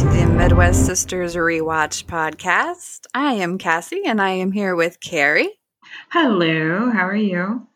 [0.00, 3.06] to the Midwest Sisters Rewatch podcast.
[3.12, 5.50] I am Cassie and I am here with Carrie.
[6.10, 7.66] Hello, how are you?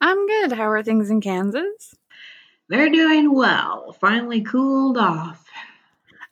[0.00, 0.52] I'm good.
[0.52, 1.94] How are things in Kansas?
[2.70, 3.94] They're doing well.
[4.00, 5.44] Finally cooled off.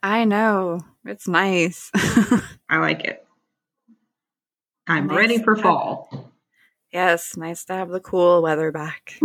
[0.01, 0.81] I know.
[1.05, 1.91] It's nice.
[1.95, 3.23] I like it.
[4.87, 6.31] I'm Nice ready for fall.
[6.91, 9.13] yes, nice to have the cool weather back.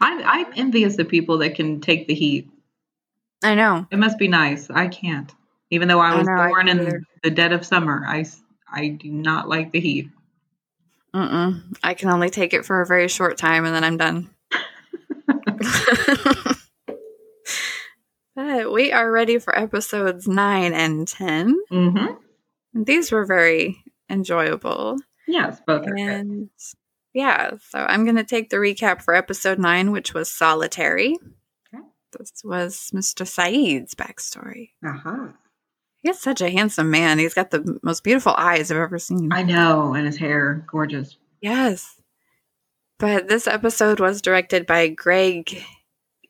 [0.00, 2.48] I'm, I'm envious of people that can take the heat.
[3.42, 3.86] I know.
[3.90, 4.68] It must be nice.
[4.70, 5.32] I can't.
[5.70, 7.02] Even though I I was know, born can't in either.
[7.22, 8.24] the dead of summer, I,
[8.70, 10.08] I do not like the heat.
[11.14, 11.62] Mm-mm.
[11.82, 14.30] I can only take it for a very short time and then I'm done.
[18.36, 21.56] but we are ready for episodes 9 and 10.
[21.72, 22.82] Mm-hmm.
[22.84, 24.96] These were very enjoyable.
[25.26, 26.08] Yes, both are good.
[26.08, 26.50] And
[27.12, 31.16] yeah, so I'm going to take the recap for episode nine, which was Solitary.
[32.18, 33.26] This was Mr.
[33.26, 34.70] Sayid's backstory.
[34.84, 35.32] Aha.
[36.02, 37.18] He's such a handsome man.
[37.18, 39.30] He's got the most beautiful eyes I've ever seen.
[39.32, 41.16] I know, and his hair, gorgeous.
[41.40, 41.96] yes.
[42.98, 45.62] But this episode was directed by Greg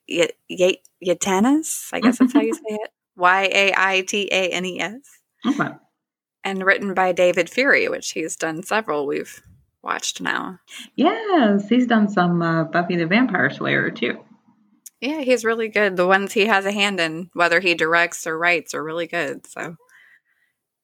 [0.09, 1.89] Y- Y- Yaitanes.
[1.93, 2.91] I guess that's how you say it.
[3.17, 5.01] Y A I T A N E S.
[5.47, 5.71] Okay.
[6.45, 9.43] And written by David Fury, which he's done several we've
[9.83, 10.59] watched now.
[10.95, 14.19] Yes, he's done some uh, Buffy the Vampire Slayer too.
[15.01, 15.97] Yeah, he's really good.
[15.97, 19.47] The ones he has a hand in, whether he directs or writes, are really good.
[19.47, 19.77] So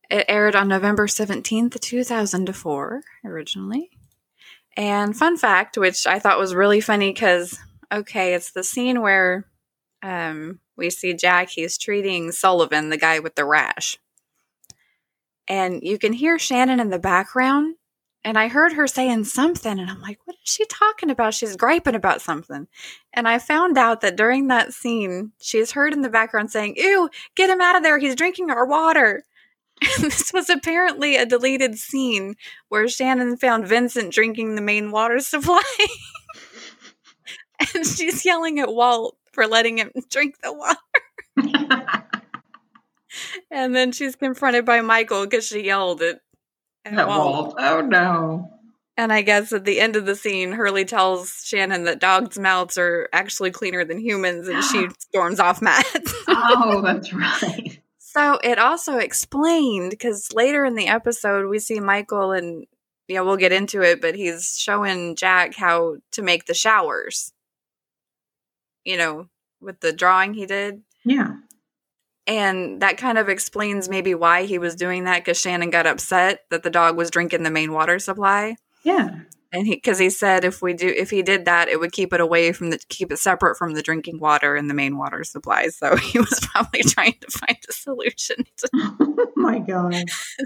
[0.09, 3.91] it aired on November 17th, 2004, originally.
[4.77, 7.59] And fun fact, which I thought was really funny because,
[7.93, 9.47] okay, it's the scene where
[10.03, 13.99] um, we see Jack, he's treating Sullivan, the guy with the rash.
[15.49, 17.77] And you can hear Shannon in the background.
[18.27, 21.33] And I heard her saying something, and I'm like, what is she talking about?
[21.33, 22.67] She's griping about something.
[23.13, 27.09] And I found out that during that scene, she's heard in the background saying, Ew,
[27.37, 28.01] get him out of there.
[28.01, 29.23] He's drinking our water.
[29.83, 32.35] And this was apparently a deleted scene
[32.69, 35.61] where Shannon found Vincent drinking the main water supply.
[37.75, 40.79] and she's yelling at Walt for letting him drink the water.
[43.51, 46.21] And then she's confronted by Michael because she yelled at,
[46.93, 47.09] Walt.
[47.09, 47.55] Walt.
[47.59, 48.53] Oh no.
[48.99, 52.79] And I guess at the end of the scene, Hurley tells Shannon that dogs' mouths
[52.79, 55.85] are actually cleaner than humans, and she storms off mad.
[56.29, 57.79] Oh, that's right.
[57.99, 62.67] so it also explained because later in the episode, we see Michael, and
[63.07, 67.33] yeah, we'll get into it, but he's showing Jack how to make the showers.
[68.85, 69.29] You know,
[69.61, 70.83] with the drawing he did.
[71.05, 71.35] Yeah.
[72.27, 76.41] And that kind of explains maybe why he was doing that because Shannon got upset
[76.51, 78.57] that the dog was drinking the main water supply.
[78.83, 79.21] Yeah.
[79.53, 82.13] and he because he said if we do if he did that it would keep
[82.13, 85.23] it away from the keep it separate from the drinking water and the main water
[85.25, 89.95] supply so he was probably trying to find a solution to oh my god.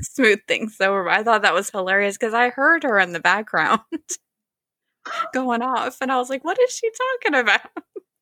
[0.03, 3.81] smooth things over i thought that was hilarious because i heard her in the background
[5.33, 6.89] going off and i was like what is she
[7.23, 7.61] talking about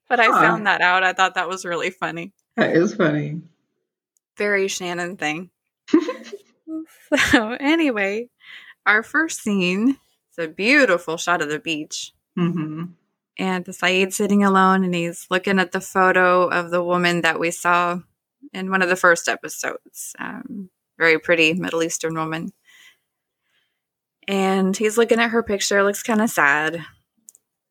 [0.09, 0.41] but i Huh.
[0.41, 3.41] found that out i thought that was really funny That is funny.
[4.37, 5.51] very shannon thing
[7.31, 8.29] so anyway
[8.85, 9.97] our first scene
[10.37, 12.85] is a beautiful shot of the beach hmm
[13.39, 17.39] and the Sayid sitting alone and he's looking at the photo of the woman that
[17.39, 18.01] we saw
[18.53, 20.17] in one of the first episodes.
[20.19, 22.53] Um, very pretty Middle Eastern woman.
[24.27, 26.85] And he's looking at her picture, looks kind of sad.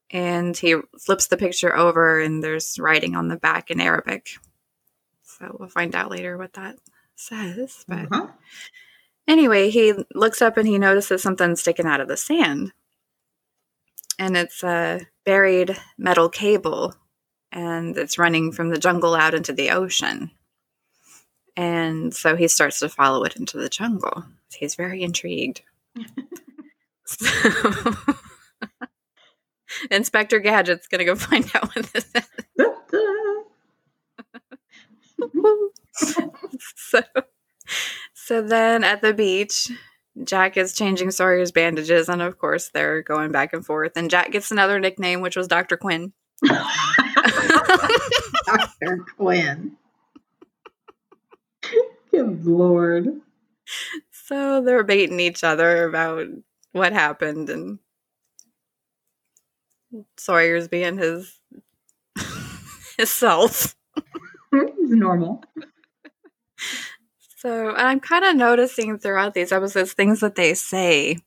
[0.09, 4.29] And he flips the picture over and there's writing on the back in Arabic.
[5.37, 6.77] So we'll find out later what that
[7.15, 7.85] says.
[7.87, 8.27] But Uh-huh.
[9.27, 12.72] Anyway, he looks up and he notices something sticking out of the sand.
[14.17, 16.95] And it's a buried metal cable,
[17.51, 20.31] and it's running from the jungle out into the ocean.
[21.55, 24.23] And so he starts to follow it into the jungle.
[24.55, 25.61] He's very intrigued.
[27.05, 27.93] so,
[29.91, 32.67] Inspector Gadget's going to go find out what this is.
[36.75, 37.02] so,
[38.14, 39.69] so then at the beach,
[40.23, 43.93] Jack is changing Sawyer's bandages, and of course they're going back and forth.
[43.96, 46.14] And Jack gets another nickname, which was Doctor Quinn.
[48.46, 49.05] Dr.
[49.17, 49.78] Quinn.
[52.11, 53.22] Good lord.
[54.11, 56.28] so they're baiting each other about
[56.72, 57.79] what happened, and
[60.17, 61.40] Sawyer's being his
[62.97, 63.75] his self.
[64.52, 65.44] It's normal.
[67.38, 71.17] So and I'm kind of noticing throughout these episodes things that they say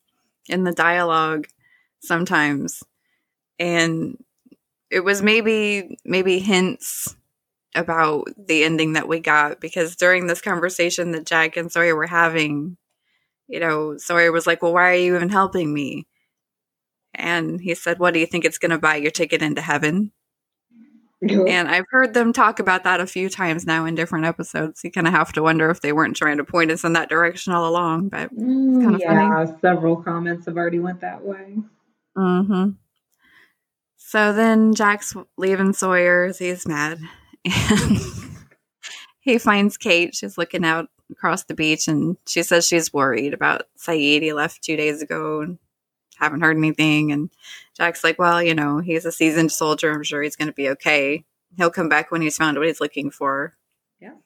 [0.48, 1.46] in the dialogue
[2.00, 2.82] sometimes.
[3.58, 4.22] And
[4.90, 7.14] it was maybe maybe hints
[7.74, 12.08] about the ending that we got because during this conversation that Jack and Sawyer were
[12.08, 12.76] having,
[13.46, 16.06] you know, Sawyer was like, Well, why are you even helping me?
[17.14, 20.12] And he said, What do you think it's going to buy your ticket into heaven?
[21.22, 24.82] And I've heard them talk about that a few times now in different episodes.
[24.82, 27.10] You kind of have to wonder if they weren't trying to point us in that
[27.10, 31.58] direction all along, but Mm, yeah, several comments have already went that way.
[32.16, 32.70] Mm-hmm.
[33.98, 36.38] So then Jack's leaving Sawyer's.
[36.38, 36.98] He's mad.
[37.44, 37.98] And
[39.20, 40.14] he finds Kate.
[40.14, 44.22] She's looking out across the beach and she says she's worried about Sayid.
[44.22, 45.58] He left two days ago and
[46.16, 47.12] haven't heard anything.
[47.12, 47.30] And
[47.80, 49.90] Jack's like, well, you know, he's a seasoned soldier.
[49.90, 51.24] I'm sure he's going to be okay.
[51.56, 53.54] He'll come back when he's found what he's looking for.
[53.98, 54.16] Yeah.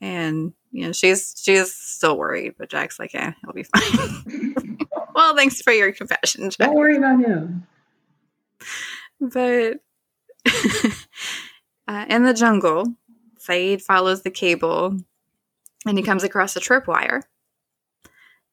[0.00, 4.78] And, you know, she's she's still worried, but Jack's like, yeah, he'll be fine.
[5.14, 6.68] well, thanks for your compassion, Jack.
[6.68, 7.66] Don't worry about him.
[9.20, 9.80] But
[11.86, 12.86] uh, in the jungle,
[13.38, 14.96] Sayid follows the cable
[15.84, 17.20] and he comes across a tripwire.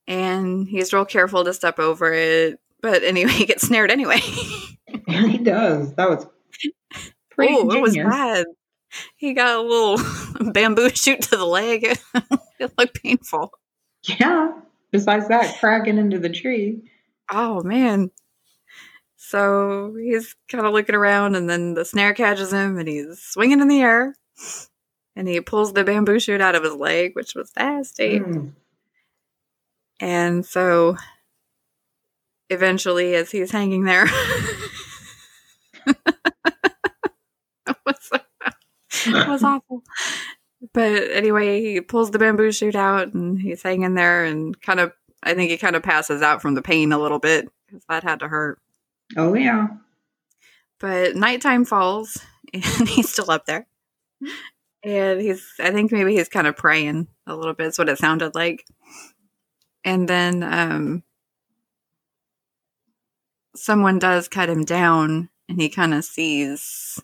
[0.08, 2.60] And he's real careful to step over it.
[2.82, 4.20] But anyway, he gets snared anyway.
[5.08, 5.94] He does.
[5.96, 6.26] That was
[7.30, 8.46] pretty oh, it was bad.
[9.16, 11.84] He got a little bamboo shoot to the leg.
[12.60, 13.52] it looked painful.
[14.04, 14.52] Yeah.
[14.92, 16.82] Besides that, cracking into the tree.
[17.32, 18.10] Oh, man.
[19.16, 23.62] So he's kind of looking around, and then the snare catches him, and he's swinging
[23.62, 24.16] in the air.
[25.16, 28.20] And he pulls the bamboo shoot out of his leg, which was nasty.
[28.20, 28.54] Mm.
[30.00, 30.98] And so
[32.50, 34.06] eventually, as he's hanging there,
[35.88, 35.96] it
[37.86, 38.10] was,
[39.06, 39.84] it was awful.
[40.74, 44.92] But anyway, he pulls the bamboo shoot out and he's hanging there and kind of,
[45.24, 48.04] I think he kind of passes out from the pain a little bit because that
[48.04, 48.60] had to hurt.
[49.16, 49.68] Oh, yeah.
[50.80, 52.18] But nighttime falls
[52.54, 53.68] and he's still up there.
[54.84, 57.68] And he's, I think maybe he's kind of praying a little bit.
[57.68, 58.66] Is what it sounded like.
[59.84, 61.04] And then um,
[63.56, 67.02] someone does cut him down and he kind of sees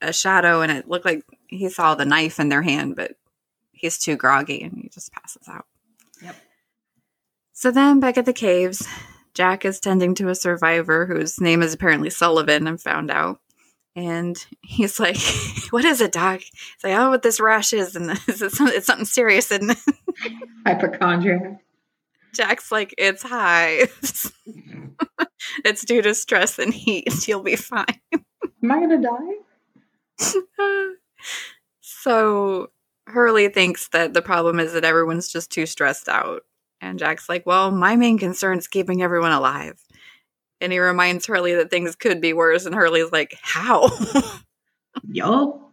[0.00, 3.12] a shadow and it looked like he saw the knife in their hand, but
[3.72, 5.66] he's too groggy and he just passes out.
[6.22, 6.36] Yep.
[7.52, 8.86] So then back at the caves,
[9.34, 13.40] Jack is tending to a survivor whose name is apparently Sullivan, and found out.
[13.94, 15.16] And he's like,
[15.70, 16.40] What is it, Doc?
[16.40, 19.50] He's like, Oh, what this rash is, and this is it's something serious.
[19.50, 19.76] And
[20.66, 21.62] Hypochondriac.
[22.34, 24.32] Jack's like, It's hives.
[25.64, 27.08] it's due to stress and heat.
[27.28, 28.00] You'll be fine.
[28.12, 30.94] Am I going to die?
[31.80, 32.70] so
[33.06, 36.42] Hurley thinks that the problem is that everyone's just too stressed out.
[36.80, 39.80] And Jack's like, Well, my main concern is keeping everyone alive.
[40.60, 42.66] And he reminds Hurley that things could be worse.
[42.66, 43.90] And Hurley's like, How?
[45.08, 45.71] Yup.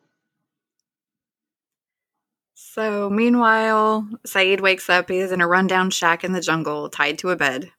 [2.79, 5.09] So meanwhile, Sayid wakes up.
[5.09, 7.73] He's in a rundown shack in the jungle, tied to a bed.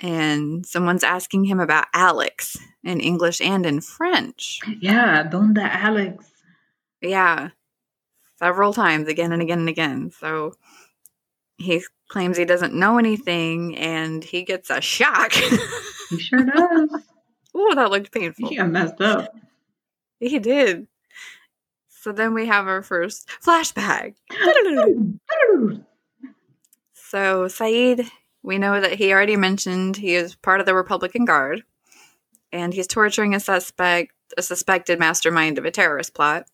[0.00, 4.58] And someone's asking him about Alex in English and in French.
[4.80, 6.28] Yeah, Donda Alex.
[7.00, 7.50] Yeah.
[8.40, 10.10] Several times, again and again and again.
[10.10, 10.54] So
[11.56, 15.32] he claims he doesn't know anything and he gets a shock.
[15.32, 16.90] He sure does.
[17.54, 18.48] oh, that looked painful.
[18.48, 19.32] He got messed up.
[20.18, 20.88] He did.
[22.02, 24.14] So then we have our first flashback.
[26.94, 28.08] So Sayid,
[28.42, 31.62] we know that he already mentioned he is part of the Republican Guard,
[32.50, 36.46] and he's torturing a suspect, a suspected mastermind of a terrorist plot,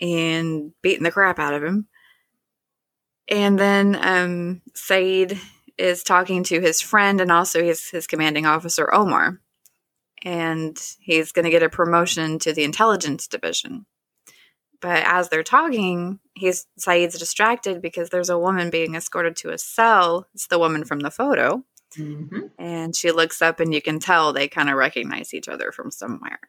[0.00, 1.88] and beating the crap out of him.
[3.28, 5.36] And then um, Sayid
[5.76, 9.40] is talking to his friend and also his his commanding officer Omar,
[10.22, 13.86] and he's going to get a promotion to the intelligence division.
[14.82, 19.58] But as they're talking, he's Sayid's distracted because there's a woman being escorted to a
[19.58, 20.26] cell.
[20.34, 21.64] It's the woman from the photo.
[21.96, 25.72] hmm And she looks up and you can tell they kind of recognize each other
[25.72, 26.40] from somewhere.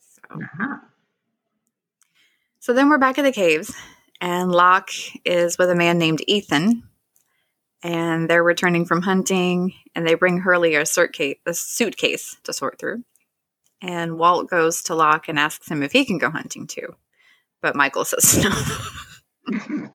[0.00, 0.76] So Uh-huh.
[2.58, 3.72] So then we're back at the caves,
[4.20, 4.90] and Locke
[5.24, 6.82] is with a man named Ethan,
[7.82, 12.78] and they're returning from hunting, and they bring Hurley a, suitcase, a suitcase to sort
[12.78, 13.02] through.
[13.80, 16.96] And Walt goes to Locke and asks him if he can go hunting too,
[17.62, 18.50] but Michael says no.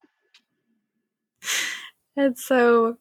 [2.15, 2.97] and so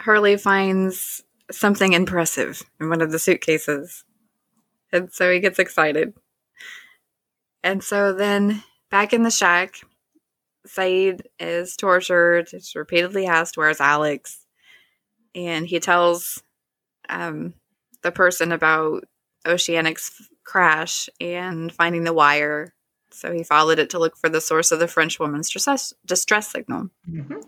[0.00, 4.04] Hurley finds something impressive in one of the suitcases,
[4.92, 6.14] and so he gets excited.
[7.62, 9.74] And so then back in the shack,
[10.66, 12.48] Sayid is tortured.
[12.50, 14.44] He's repeatedly asked, Where's Alex?
[15.34, 16.42] And he tells
[17.08, 17.54] um,
[18.02, 19.04] the person about
[19.46, 22.74] Oceanic's crash and finding the wire
[23.12, 26.48] So he followed it to look for the source of the French woman's distress, distress
[26.48, 26.90] signal.
[27.08, 27.44] Mhm.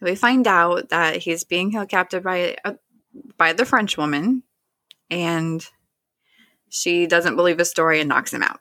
[0.00, 2.74] We find out that he's being held captive by uh,
[3.36, 4.42] by the French woman,
[5.10, 5.66] and
[6.68, 8.60] she doesn't believe his story and knocks him out.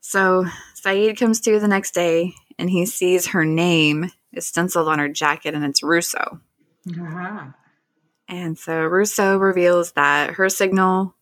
[0.00, 0.44] So
[0.80, 5.08] Sayid comes to the next day, and he sees her name is stenciled on her
[5.08, 6.40] jacket, and it's Rousseau.
[6.90, 7.54] Aha.
[8.28, 11.14] And so Rousseau reveals that her signal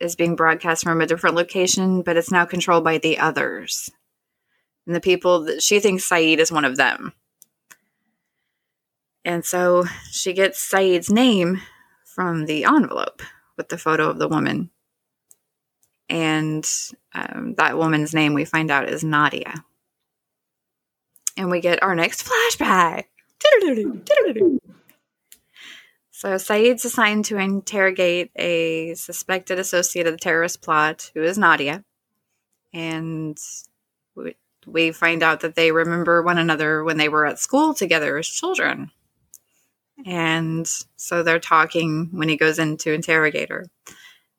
[0.00, 3.90] is being broadcast from a different location, but it's now controlled by the others.
[4.86, 7.12] And the people that she thinks Sayid is one of them.
[9.24, 11.60] And so she gets Sayid's name
[12.04, 13.22] from the envelope
[13.56, 14.70] with the photo of the woman.
[16.08, 16.64] And
[17.12, 19.64] um, that woman's name we find out is Nadia.
[21.36, 23.04] And we get our next flashback.
[26.16, 31.84] So Sayid's assigned to interrogate a suspected associate of the terrorist plot, who is Nadia.
[32.72, 33.36] And
[34.14, 34.34] we,
[34.66, 38.26] we find out that they remember one another when they were at school together as
[38.26, 38.92] children.
[40.06, 43.66] And so they're talking when he goes in to interrogate her.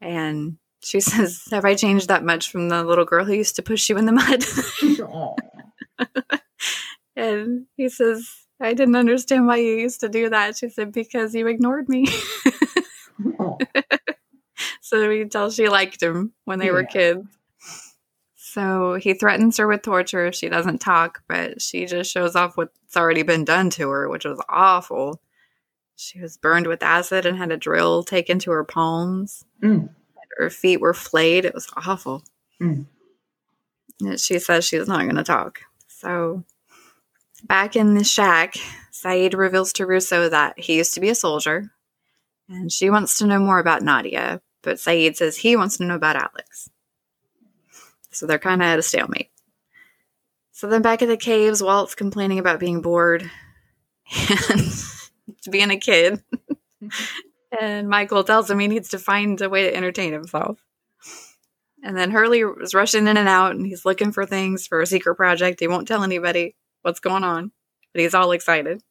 [0.02, 3.62] And she says, Have I changed that much from the little girl who used to
[3.62, 4.44] push you in the mud?
[7.18, 10.58] And he says, I didn't understand why you used to do that.
[10.58, 12.08] She said, Because you ignored me.
[14.88, 17.28] So we tell she liked him when they were kids.
[18.38, 22.56] So he threatens her with torture if she doesn't talk, but she just shows off
[22.56, 25.22] what's already been done to her, which was awful.
[25.98, 29.44] She was burned with acid and had a drill taken to her palms.
[29.62, 29.90] Mm.
[30.38, 31.44] Her feet were flayed.
[31.44, 32.24] It was awful.
[32.62, 32.86] Mm.
[34.18, 35.64] She says she's not going to talk.
[35.90, 36.46] So
[37.44, 38.56] back in the shack,
[38.92, 41.72] Sayid reveals to Rousseau that he used to be a soldier
[42.50, 45.96] and she wants to know more about Nadia, but Sayid says he wants to know
[45.96, 46.70] about Alex.
[48.12, 49.30] So they're kind of at a stalemate.
[50.52, 53.30] So then back at the caves, Walt's complaining about being bored
[54.30, 54.62] and
[55.52, 56.24] being a kid.
[57.60, 60.60] and Michael tells him he needs to find a way to entertain himself.
[61.84, 64.88] And then Hurley was rushing in and out, and he's looking for things for a
[64.88, 65.60] secret project.
[65.60, 66.56] He won't tell anybody
[66.88, 67.52] what's going on,
[67.94, 68.82] but he's all excited.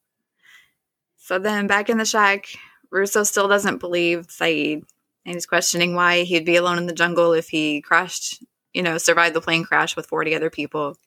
[1.17, 2.49] So then back in the shack,
[2.91, 4.83] Rousseau still doesn't believe Sayid,
[5.25, 8.99] and he's questioning why he'd be alone in the jungle if he crashed, you know,
[8.99, 10.99] survived the plane crash with 40 other people.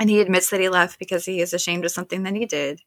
[0.00, 2.80] And he admits that he left because he is ashamed of something that he did.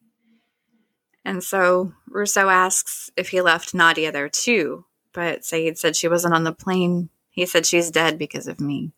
[1.24, 6.34] And so Rousseau asks if he left Nadia there too, but Sayid said she wasn't
[6.34, 7.08] on the plane.
[7.30, 8.92] He said she's dead because of me.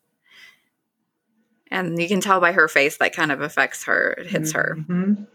[1.71, 4.11] And you can tell by her face that kind of affects her.
[4.17, 4.77] It hits her.
[4.79, 5.27] Mhm.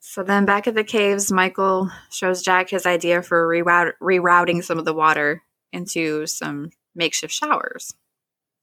[0.00, 4.78] So then back at the caves, Michael shows Jack his idea for reroute- rerouting some
[4.78, 7.94] of the water into some makeshift showers,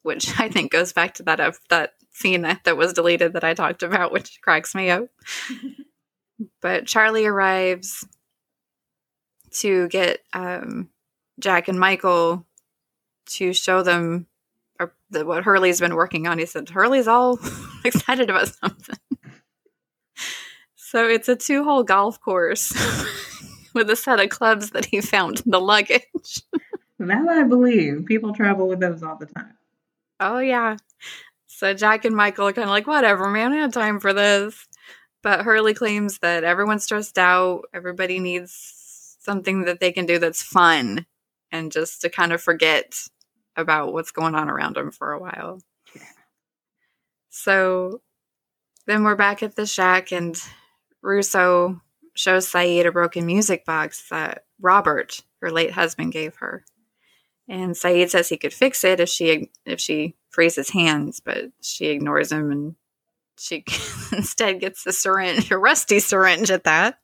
[0.02, 3.44] which I think goes back to that uh, that scene that that was deleted that
[3.44, 5.08] I talked about, which cracks me up.
[6.62, 8.06] but Charlie arrives
[9.52, 10.90] to get um,
[11.40, 12.46] Jack and Michael
[13.28, 14.28] to show them
[14.80, 16.40] uh, the, what Hurley's been working on.
[16.40, 17.40] He said Hurley's all
[17.86, 18.96] excited about something.
[20.76, 22.74] So it's a two hole golf course
[23.74, 26.02] with a set of clubs that he found in the luggage.
[27.00, 28.08] That I believe.
[28.08, 29.54] People travel with those all the time.
[30.20, 30.78] Oh, yeah.
[31.46, 34.68] So Jack and Michael are kind of like, whatever, man, I have time for this.
[35.22, 37.66] But Hurley claims that everyone's stressed out.
[37.72, 41.06] Everybody needs something that they can do that's fun
[41.52, 42.96] and just to kind of forget
[43.58, 45.60] about what's going on around him for a while.
[45.96, 46.04] Yeah.
[47.30, 48.02] So
[48.86, 50.42] then we're back at the shack, and
[51.02, 51.82] Rousseau
[52.16, 56.64] shows Sayid a broken music box that Robert, her late husband, gave her.
[57.50, 61.52] And Sayid says he could fix it if she if she frees his hands, but
[61.62, 62.76] she ignores him and
[63.40, 63.64] she
[64.12, 67.00] instead gets the syringe, a rusty syringe at that,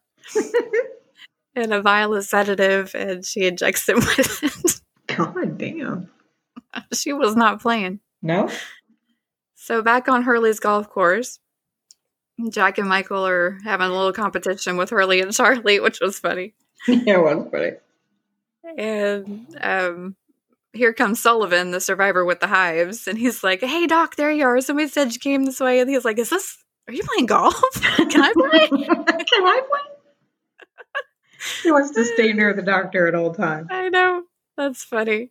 [1.55, 4.81] and a vial of sedative, and she injects him with it.
[5.15, 6.09] God damn.
[6.93, 7.99] she was not playing.
[8.21, 8.49] No?
[9.55, 11.39] So back on Hurley's golf course,
[12.49, 16.53] Jack and Michael are having a little competition with Hurley and Charlie, which was funny.
[16.87, 17.77] yeah, it was pretty.
[18.77, 20.15] And um,
[20.73, 24.45] here comes Sullivan, the survivor with the hives, and he's like, "Hey, Doc, there you
[24.45, 24.59] are.
[24.61, 26.57] Somebody said you came this way." And he's like, "Is this?
[26.87, 27.61] Are you playing golf?
[28.09, 29.79] Can I play?" Can I play?
[31.61, 33.67] he wants to stay near the doctor at all times.
[33.69, 34.23] I know.
[34.57, 35.29] That's funny.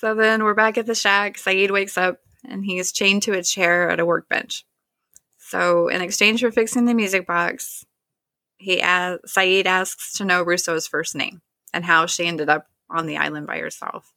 [0.00, 1.36] So then we're back at the shack.
[1.36, 4.64] Sayid wakes up and he's chained to a chair at a workbench.
[5.38, 7.84] So in exchange for fixing the music box,
[8.56, 11.40] he as- Sayid asks to know Rousseau's first name
[11.72, 14.12] and how she ended up on the island by herself.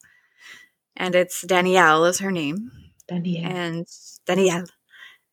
[0.96, 2.72] and it's Danielle is her name.
[3.08, 3.50] Danielle.
[3.52, 3.88] And
[4.26, 4.66] Danielle.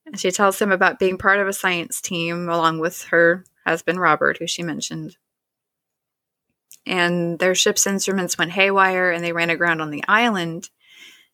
[0.07, 3.99] And she tells him about being part of a science team along with her husband
[4.01, 5.17] Robert, who she mentioned.
[6.87, 10.71] And their ship's instruments went haywire and they ran aground on the island.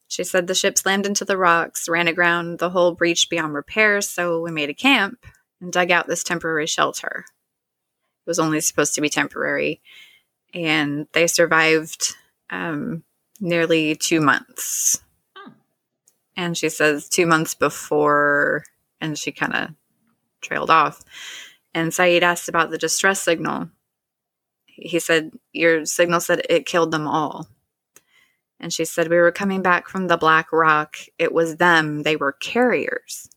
[0.08, 4.08] She said the ship slammed into the rocks, ran aground, the hull breached beyond repairs,
[4.08, 5.26] so we made a camp
[5.60, 7.24] and dug out this temporary shelter.
[8.26, 9.80] It was only supposed to be temporary.
[10.54, 12.14] And they survived
[12.50, 13.04] um,
[13.40, 15.02] nearly two months.
[15.36, 15.52] Oh.
[16.36, 18.64] And she says two months before,
[19.00, 19.70] and she kind of
[20.40, 21.00] trailed off.
[21.74, 23.70] And Sayid asked about the distress signal.
[24.74, 27.46] He said, Your signal said it killed them all.
[28.58, 30.96] And she said, We were coming back from the Black Rock.
[31.18, 32.02] It was them.
[32.04, 33.28] They were carriers.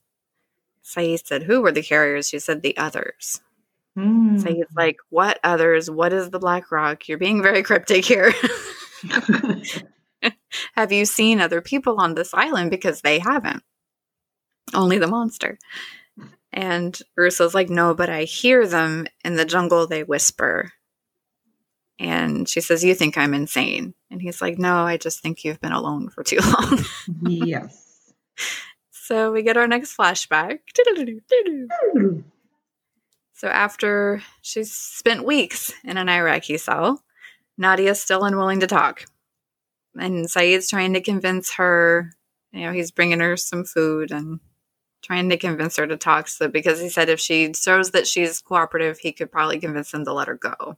[0.83, 2.29] Sayid said, Who were the carriers?
[2.29, 3.41] She said, The others.
[3.97, 4.41] Mm.
[4.41, 5.89] Sayid's like, What others?
[5.89, 7.07] What is the Black Rock?
[7.07, 8.33] You're being very cryptic here.
[10.75, 12.71] Have you seen other people on this island?
[12.71, 13.63] Because they haven't.
[14.73, 15.57] Only the monster.
[16.53, 19.87] And Rousseau's like, No, but I hear them in the jungle.
[19.87, 20.71] They whisper.
[21.99, 23.93] And she says, You think I'm insane?
[24.11, 26.79] And he's like, No, I just think you've been alone for too long.
[27.21, 28.13] yes.
[28.91, 30.59] so we get our next flashback.
[33.33, 37.03] So after she's spent weeks in an Iraqi cell,
[37.57, 39.05] Nadia's still unwilling to talk.
[39.97, 42.11] And Sayid's trying to convince her,
[42.51, 44.39] you know, he's bringing her some food and
[45.03, 46.27] trying to convince her to talk.
[46.27, 50.03] So because he said if she shows that she's cooperative, he could probably convince him
[50.05, 50.77] to let her go.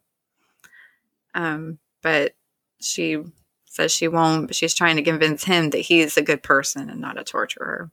[1.38, 2.34] Um, but
[2.82, 3.24] she
[3.66, 7.00] says she won't, but she's trying to convince him that he's a good person and
[7.00, 7.92] not a torturer.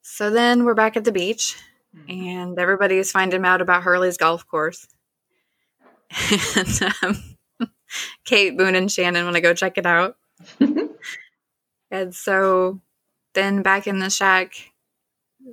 [0.00, 1.54] So then we're back at the beach
[2.08, 4.88] and everybody is finding out about Hurley's golf course.
[6.56, 7.22] and um,
[8.24, 10.16] Kate, Boone, and Shannon want to go check it out.
[11.90, 12.80] and so
[13.34, 14.54] then back in the shack,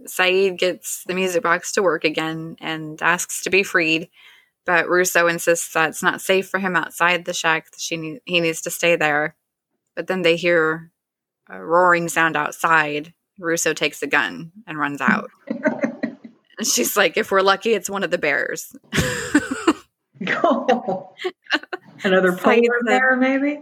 [0.07, 4.09] Sayid gets the music box to work again and asks to be freed.
[4.65, 7.71] But Rousseau insists that it's not safe for him outside the shack.
[7.71, 9.35] That she need, he needs to stay there.
[9.95, 10.91] But then they hear
[11.49, 13.13] a roaring sound outside.
[13.39, 15.29] Rousseau takes a gun and runs out.
[16.57, 18.75] And she's like, if we're lucky, it's one of the bears.
[22.03, 23.59] Another Saeed polar bear, maybe?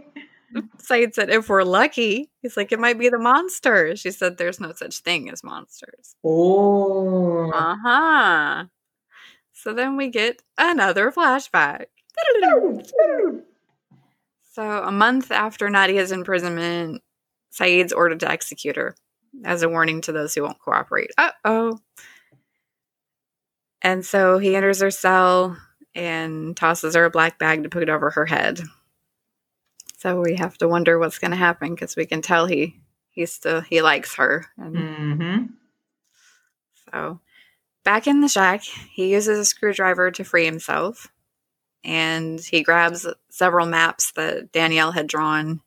[0.78, 3.96] Said, if we're lucky, he's like, it might be the monster.
[3.96, 6.14] She said, there's no such thing as monsters.
[6.22, 7.50] Oh.
[7.50, 8.64] Uh huh.
[9.64, 11.86] So then we get another flashback.
[14.52, 17.02] So a month after Nadia's imprisonment,
[17.50, 18.94] Sayid's ordered to execute her
[19.42, 21.12] as a warning to those who won't cooperate.
[21.16, 21.78] Uh oh.
[23.80, 25.56] And so he enters her cell
[25.94, 28.60] and tosses her a black bag to put it over her head.
[29.96, 32.78] So we have to wonder what's going to happen because we can tell he
[33.12, 34.44] he still he likes her.
[34.58, 35.44] And Mm-hmm.
[36.92, 37.20] so
[37.84, 41.08] back in the shack, he uses a screwdriver to free himself.
[41.84, 45.60] And he grabs several maps that Danielle had drawn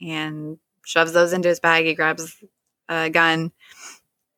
[0.00, 1.86] and shoves those into his bag.
[1.86, 2.36] He grabs
[2.88, 3.52] a gun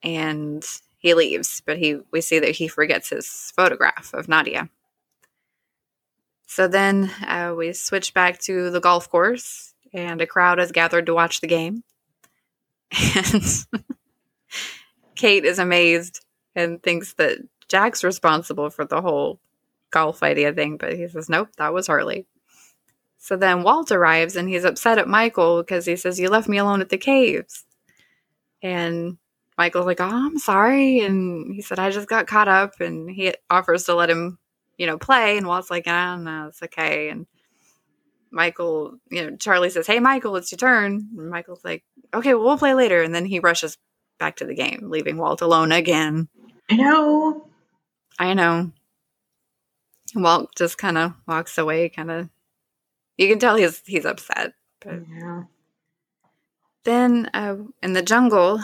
[0.02, 0.64] and
[0.98, 1.61] he leaves.
[1.66, 4.68] But he we see that he forgets his photograph of Nadia.
[6.46, 11.07] So then uh, we switch back to the golf course, and a crowd has gathered
[11.07, 11.83] to watch the game.
[13.14, 13.44] And
[15.14, 16.24] Kate is amazed
[16.59, 19.38] and thinks that Jack's responsible for the whole
[19.90, 22.27] golf idea thing, but he says, nope, that was Hurley.
[23.18, 26.59] So then Walt arrives and he's upset at Michael because he says, You left me
[26.59, 27.64] alone at the caves.
[28.62, 29.18] And
[29.59, 31.01] Michael's like, Oh, I'm sorry.
[31.01, 32.81] And he said, I just got caught up.
[32.81, 34.38] And he offers to let him,
[34.79, 35.37] you know, play.
[35.37, 37.11] And Walt's like, Ah, no, it's okay.
[37.11, 37.27] And
[38.31, 41.09] Michael, you know, Charlie says, Hey, Michael, it's your turn.
[41.18, 41.83] And Michael's like,
[42.14, 43.03] Okay, well, we'll play later.
[43.03, 43.77] And then he rushes
[44.18, 46.29] back to the game, leaving Walt alone again.
[46.70, 47.48] I know.
[48.18, 48.72] I know.
[50.14, 52.28] Walt just kind of walks away, kind of.
[53.16, 54.54] You can tell he's he's upset.
[54.81, 55.42] But Yeah.
[56.85, 58.61] then uh, in the jungle,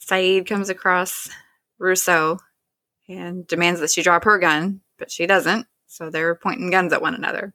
[0.00, 1.28] Sayid comes across
[1.78, 2.38] Rousseau
[3.08, 5.66] and demands that she drop her gun, but she doesn't.
[5.86, 7.54] So they're pointing guns at one another,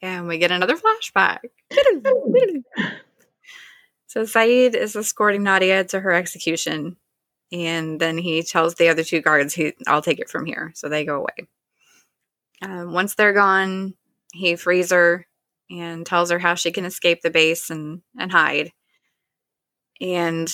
[0.00, 1.40] and we get another flashback.
[4.06, 6.96] so Sayid is escorting Nadia to her execution,
[7.52, 10.88] and then he tells the other two guards, "He, I'll take it from here." So
[10.88, 11.48] they go away.
[12.62, 13.94] Um, once they're gone,
[14.32, 15.26] he frees her
[15.70, 18.72] and tells her how she can escape the base and, and hide.
[20.00, 20.48] And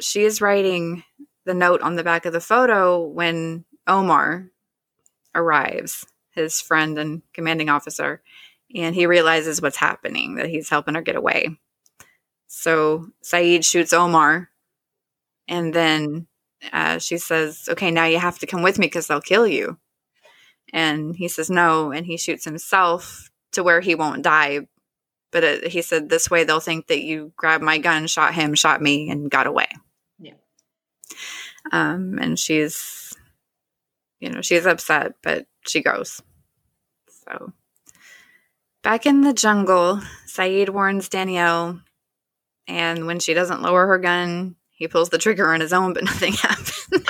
[0.00, 1.02] she is writing
[1.44, 4.50] the note on the back of the photo when Omar
[5.34, 8.22] arrives, his friend and commanding officer,
[8.74, 11.48] and he realizes what's happening, that he's helping her get away.
[12.46, 14.50] So Sayid shoots Omar,
[15.48, 16.26] and then
[16.72, 19.78] uh, she says, Okay, now you have to come with me because they'll kill you.
[20.72, 24.68] And he says no, and he shoots himself to where he won't die.
[25.32, 28.54] But it, he said, This way they'll think that you grabbed my gun, shot him,
[28.54, 29.68] shot me, and got away.
[30.18, 30.34] Yeah.
[31.72, 33.14] Um, and she's,
[34.20, 36.22] you know, she's upset, but she goes.
[37.08, 37.52] So
[38.82, 41.80] back in the jungle, Sayid warns Danielle,
[42.66, 46.04] and when she doesn't lower her gun, he pulls the trigger on his own, but
[46.04, 47.04] nothing happens.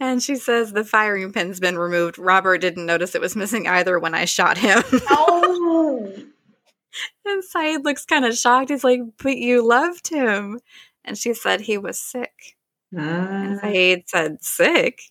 [0.00, 2.18] and she says the firing pin's been removed.
[2.18, 4.82] Robert didn't notice it was missing either when I shot him.
[5.10, 6.12] Oh.
[7.26, 8.70] and Sayid looks kind of shocked.
[8.70, 10.60] He's like, But you loved him.
[11.04, 12.56] And she said he was sick.
[12.90, 13.66] And Ah.
[13.66, 15.02] Sayid said, Sick?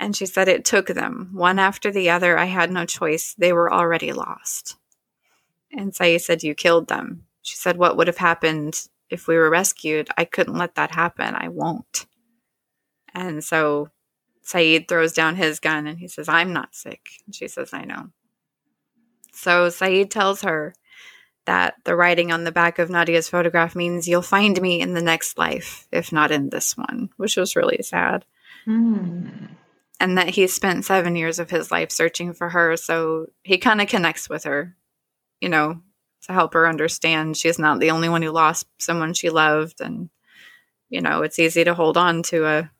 [0.00, 1.30] And she said, It took them.
[1.34, 2.38] One after the other.
[2.38, 3.34] I had no choice.
[3.36, 4.76] They were already lost.
[5.72, 7.25] And Sayid said, You killed them.
[7.46, 10.08] She said, What would have happened if we were rescued?
[10.16, 11.36] I couldn't let that happen.
[11.36, 12.06] I won't.
[13.14, 13.90] And so
[14.44, 17.06] Sayid throws down his gun and he says, I'm not sick.
[17.24, 18.10] And she says, I know.
[19.32, 20.74] So Sayid tells her
[21.44, 25.02] that the writing on the back of Nadia's photograph means you'll find me in the
[25.02, 28.24] next life, if not in this one, which was really sad.
[28.64, 29.28] Hmm.
[30.00, 32.76] And that he spent seven years of his life searching for her.
[32.76, 34.76] So he kind of connects with her,
[35.40, 35.80] you know,
[36.22, 39.80] to help her understand she's not the only one who lost someone she loved.
[39.80, 40.10] And,
[40.88, 42.70] you know, it's easy to hold on to a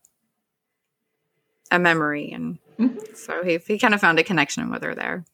[1.70, 2.30] a memory.
[2.32, 3.16] And Mhm.
[3.16, 5.24] so he, he kind of found a connection with her there.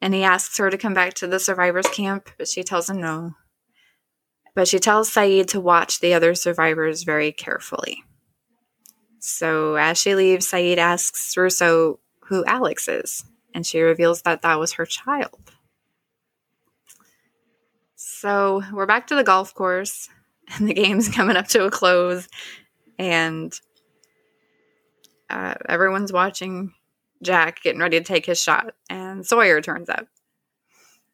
[0.00, 3.00] And he asks her to come back to the survivors camp but she tells him
[3.00, 3.34] no.
[4.54, 8.02] But she tells sayid to watch the other survivors very carefully.
[9.18, 13.24] So as she leaves sayid asks rousseau who alex is.
[13.54, 15.49] And she reveals that that was her child
[18.20, 20.10] so we're back to the golf course
[20.54, 22.28] and the game's coming up to a close
[22.98, 23.58] and
[25.30, 26.74] uh, everyone's watching
[27.22, 30.06] Jack getting ready to take his shot, and Sawyer turns up,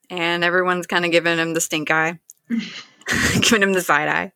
[0.09, 2.19] and everyone's kind of giving him the stink eye,
[3.41, 4.33] giving him the side eye,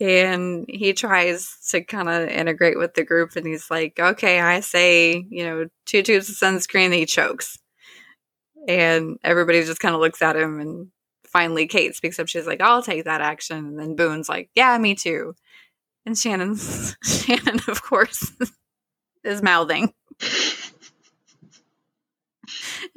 [0.00, 4.60] and he tries to kind of integrate with the group, and he's like, "Okay, I
[4.60, 7.56] say, you know, two tubes of sunscreen," and he chokes,
[8.66, 10.90] and everybody just kind of looks at him, and
[11.36, 12.28] finally Kate speaks up.
[12.28, 15.34] She's like, "I'll take that action," and then Boone's like, "Yeah, me too."
[16.06, 18.32] And Shannon's Shannon, of course,
[19.24, 19.92] is mouthing.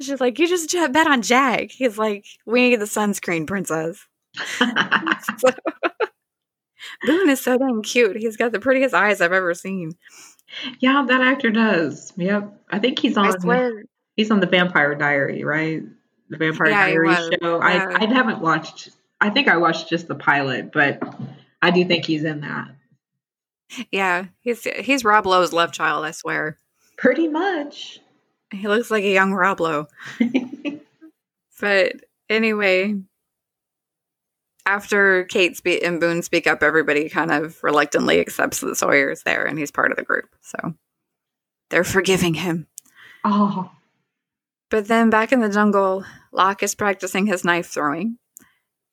[0.00, 5.50] She's like, "You just bet on Jack." He's like, "We need the sunscreen, princess." So-
[7.06, 8.16] Boone is so dang cute.
[8.16, 9.92] He's got the prettiest eyes I've ever seen.
[10.80, 12.12] yeah, that actor does.
[12.16, 12.52] Yep.
[12.70, 13.84] I think he's I on swear.
[14.16, 15.82] he's on the Vampire Diary, right?
[16.30, 17.30] The Vampire Yeah, was.
[17.42, 17.58] show.
[17.58, 17.88] Yeah.
[17.98, 18.88] I I haven't watched
[19.20, 21.02] I think I watched just the pilot, but
[21.60, 22.70] I do think he's in that.
[23.92, 26.04] Yeah, he's he's Rob Lowe's love child.
[26.04, 26.56] I swear.
[26.96, 28.00] Pretty much.
[28.52, 29.86] He looks like a young Rob Lowe.
[31.60, 31.92] But
[32.30, 32.94] anyway,
[34.64, 39.44] after Kate spe- and Boone speak up, everybody kind of reluctantly accepts that Sawyer's there
[39.44, 40.34] and he's part of the group.
[40.40, 40.74] So
[41.68, 42.66] they're forgiving him.
[43.24, 43.70] oh.
[44.70, 48.18] But then back in the jungle, Locke is practicing his knife throwing,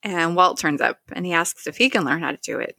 [0.02, 2.78] and Walt turns up and he asks if he can learn how to do it.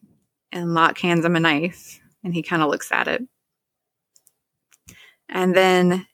[0.51, 3.23] And Locke hands him a knife and he kind of looks at it.
[5.29, 6.07] And then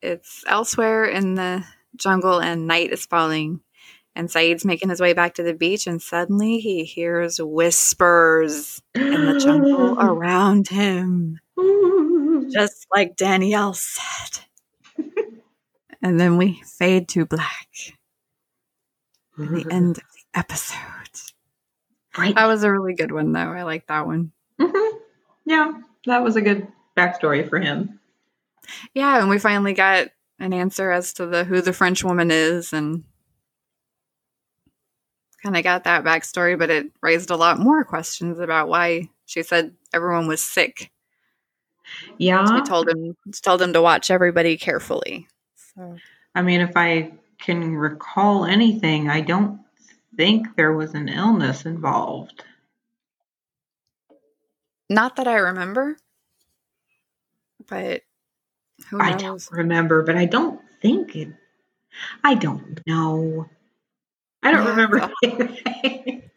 [0.00, 1.64] it's elsewhere in the
[1.96, 3.60] jungle and night is falling.
[4.14, 9.10] And Sayid's making his way back to the beach, and suddenly he hears whispers in
[9.10, 11.40] the jungle around him
[12.52, 14.44] just like Danielle said.
[16.02, 17.68] And then we fade to black.
[19.38, 20.76] At the end of the episode.
[22.18, 22.34] Right.
[22.34, 23.38] That was a really good one, though.
[23.38, 24.32] I like that one.
[24.60, 25.00] Mhm.
[25.46, 25.72] Yeah,
[26.06, 27.98] that was a good backstory for him.
[28.92, 32.72] Yeah, and we finally got an answer as to the who the French woman is,
[32.72, 33.04] and
[35.42, 36.58] kind of got that backstory.
[36.58, 40.92] But it raised a lot more questions about why she said everyone was sick.
[42.18, 42.44] Yeah.
[42.44, 45.26] She told him told him to watch everybody carefully.
[45.76, 45.96] So
[46.34, 49.60] I mean, if I can recall anything, I don't
[50.16, 52.44] think there was an illness involved.
[54.88, 55.96] Not that I remember,
[57.66, 58.02] but
[58.90, 61.28] who I don't remember, but I don't think it.
[62.24, 63.48] I don't know.
[64.42, 66.30] I don't Yeah, remember anything.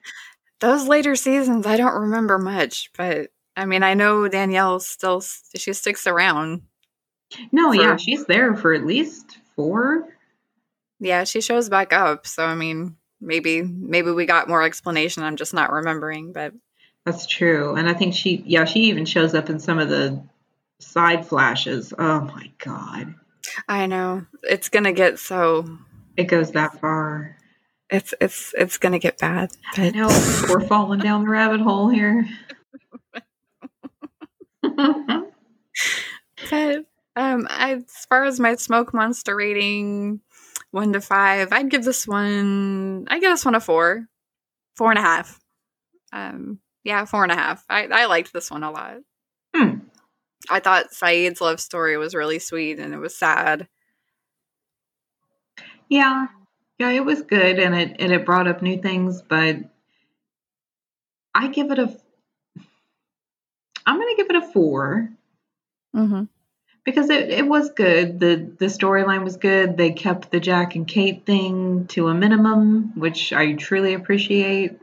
[0.59, 5.21] Those later seasons, I don't remember much, but I mean, I know Danielle still
[5.55, 6.63] she sticks around.
[7.51, 10.07] No, For- yeah, she's there for at least four.
[10.99, 12.25] Yeah, she shows back up.
[12.27, 15.23] So I mean, maybe maybe we got more explanation.
[15.23, 16.31] I'm just not remembering.
[16.33, 16.53] But
[17.05, 17.75] That's true.
[17.75, 20.23] And I think she, yeah, she even shows up in some of the
[20.79, 21.93] side flashes.
[21.97, 23.13] Oh my God.
[23.67, 25.77] I know it's gonna get so
[26.17, 27.37] It goes that far.
[27.89, 29.51] it's it's it's gonna get bad.
[29.77, 30.07] I But know
[30.49, 32.25] we're falling down the rabbit hole here.
[36.49, 40.21] but um, I, as far as my smoke monster rating,
[40.71, 43.07] one to five, I'd give this one.
[43.09, 44.07] I give this one a four,
[44.75, 45.39] four and a half.
[46.11, 47.63] Um, yeah, four and a half.
[47.69, 48.97] I I liked this one a lot.
[49.55, 49.79] Hmm.
[50.49, 53.67] I thought Sayid's love story was really sweet and it was sad.
[55.89, 56.27] yeah.
[56.77, 59.57] Yeah, it was good and it and it brought up new things, but
[61.33, 61.97] I give it a
[63.85, 65.09] I'm gonna give it a four.
[65.95, 66.23] Mm-hmm.
[66.85, 68.19] Because it, it was good.
[68.19, 69.75] The the storyline was good.
[69.75, 74.79] They kept the Jack and Kate thing to a minimum, which I truly appreciate.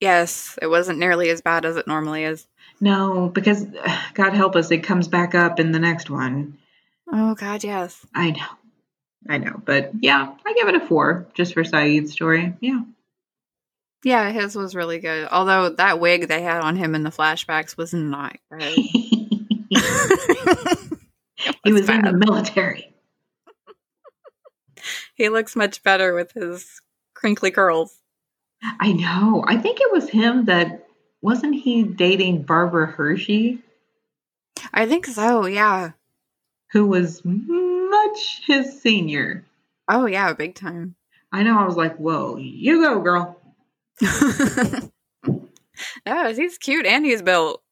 [0.00, 2.46] Yes, it wasn't nearly as bad as it normally is.
[2.80, 3.64] No, because
[4.14, 6.58] God help us, it comes back up in the next one.
[7.12, 8.04] Oh God, yes.
[8.14, 8.46] I know.
[9.28, 9.60] I know.
[9.64, 12.54] But yeah, I give it a four just for Sayid's story.
[12.60, 12.82] Yeah.
[14.04, 15.28] Yeah, his was really good.
[15.30, 18.78] Although that wig they had on him in the flashbacks was not good.
[21.64, 22.88] he was in the military.
[25.14, 26.80] He looks much better with his
[27.14, 27.98] crinkly curls.
[28.80, 29.44] I know.
[29.46, 30.88] I think it was him that
[31.20, 33.60] wasn't he dating Barbara Hershey?
[34.74, 35.92] I think so, yeah.
[36.72, 39.44] who was much his senior.
[39.88, 40.96] Oh yeah, big time.
[41.30, 41.58] I know.
[41.58, 43.38] I was like, "Whoa, you go, girl."
[46.06, 47.62] no, he's cute and he's built.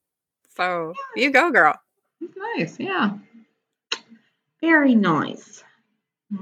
[0.55, 1.75] So you go, girl.
[2.19, 3.13] He's nice, yeah.
[4.61, 5.63] Very nice.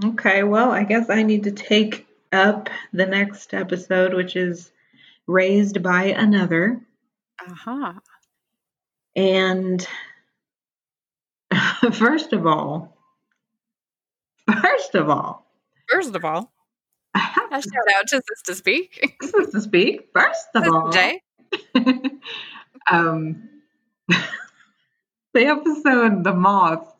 [0.04, 4.70] Okay, well, I guess I need to take up the next episode, which is
[5.26, 6.80] raised by another,
[7.46, 7.94] Uh-huh.
[9.16, 9.86] and
[11.92, 12.96] first of all,
[14.62, 15.44] first of all,
[15.90, 16.52] First of all,
[17.14, 19.16] I have a shout out to Speak.
[19.22, 20.10] to speak.
[20.14, 21.22] First of all, Jay.
[22.90, 23.48] um,
[25.32, 26.94] the episode "The Moth."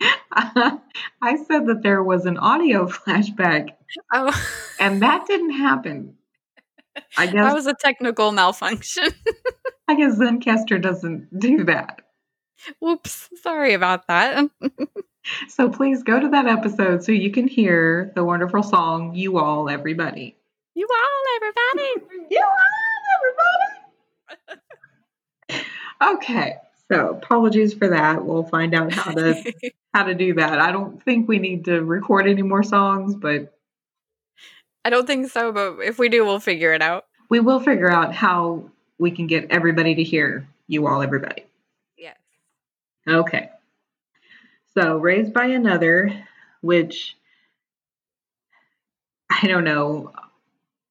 [0.32, 3.70] I said that there was an audio flashback,
[4.12, 4.32] Oh,
[4.78, 6.16] and that didn't happen.
[7.16, 9.08] I guess that was a technical malfunction.
[9.88, 12.02] I guess Zencastr doesn't do that.
[12.80, 13.28] Whoops.
[13.42, 14.48] Sorry about that.
[15.48, 19.68] So please go to that episode so you can hear the wonderful song "You All
[19.68, 20.36] Everybody."
[20.74, 22.06] You all, everybody.
[22.30, 23.80] You all
[25.50, 26.16] everybody.
[26.16, 26.56] Okay,
[26.90, 28.24] so apologies for that.
[28.24, 29.52] We'll find out how to
[29.92, 30.58] how to do that.
[30.60, 33.56] I don't think we need to record any more songs, but
[34.84, 37.06] I don't think so, but if we do, we'll figure it out.
[37.28, 41.44] we will figure out how we can get everybody to hear "You All Everybody."
[41.98, 42.16] Yes.
[43.06, 43.50] Okay.
[44.74, 46.12] So, Raised by Another,
[46.60, 47.16] which
[49.30, 50.12] I don't know,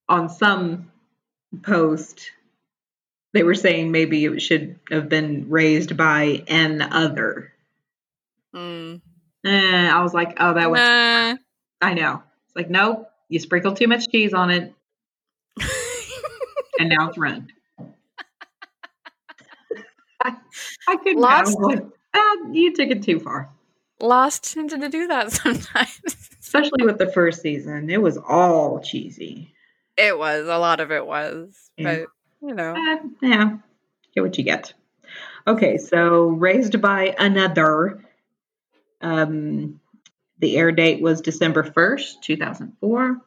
[0.08, 0.92] on some
[1.64, 2.32] post,
[3.34, 7.54] they were saying maybe it should have been raised by an other.
[8.56, 9.02] Mm.
[9.46, 11.36] Eh, I was like, oh, that was, Nah.
[11.82, 12.24] I know.
[12.48, 14.74] It's like, nope, you sprinkled too much cheese on it,
[16.80, 17.54] and now it's ruined.
[20.22, 20.36] I,
[20.88, 21.22] I couldn't.
[21.22, 21.58] Lost.
[21.60, 21.84] like,
[22.14, 23.50] ah, you took it too far.
[24.02, 26.02] Lost tended to do that sometimes.
[26.40, 27.90] especially with the first season.
[27.90, 29.54] It was all cheesy.
[29.98, 30.48] It was.
[30.48, 31.72] A lot of it was.
[31.78, 32.00] Yeah.
[32.42, 32.74] But, you know.
[32.74, 33.58] Eh, yeah,
[34.14, 34.74] get what you get.
[35.48, 38.04] Okay, so raised by another.
[39.02, 39.80] Um,
[40.40, 43.22] the air date was December first, two thousand four,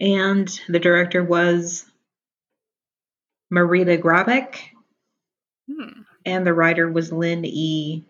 [0.00, 1.84] and the director was
[3.52, 4.56] Marita Grabiak,
[5.70, 6.02] Hmm.
[6.24, 8.04] and the writer was Lynne E.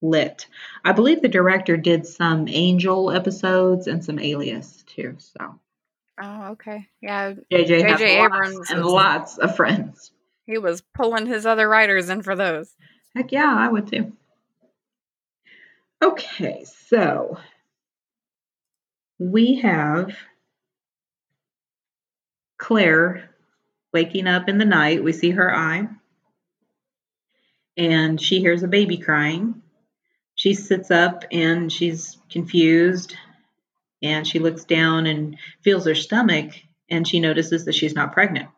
[0.00, 0.46] Litt.
[0.84, 5.16] I believe the director did some Angel episodes and some Alias too.
[5.18, 5.58] So
[6.20, 6.86] Oh, okay.
[7.00, 7.32] Yeah.
[7.52, 7.88] JJ, J.J.
[7.88, 10.12] lots Abrams and is- lots of friends.
[10.46, 12.74] He was pulling his other writers in for those.
[13.14, 14.12] Heck yeah, I would too.
[16.02, 17.38] Okay, so
[19.18, 20.16] we have
[22.56, 23.30] Claire
[23.92, 25.02] waking up in the night.
[25.02, 25.88] We see her eye,
[27.76, 29.62] and she hears a baby crying.
[30.36, 33.16] She sits up and she's confused,
[34.00, 36.52] and she looks down and feels her stomach,
[36.88, 38.48] and she notices that she's not pregnant.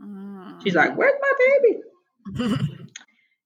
[0.00, 0.62] Mm.
[0.62, 2.76] She's like, Where's my baby?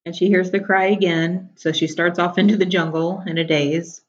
[0.07, 1.51] And she hears the cry again.
[1.57, 4.03] So she starts off into the jungle in a daze.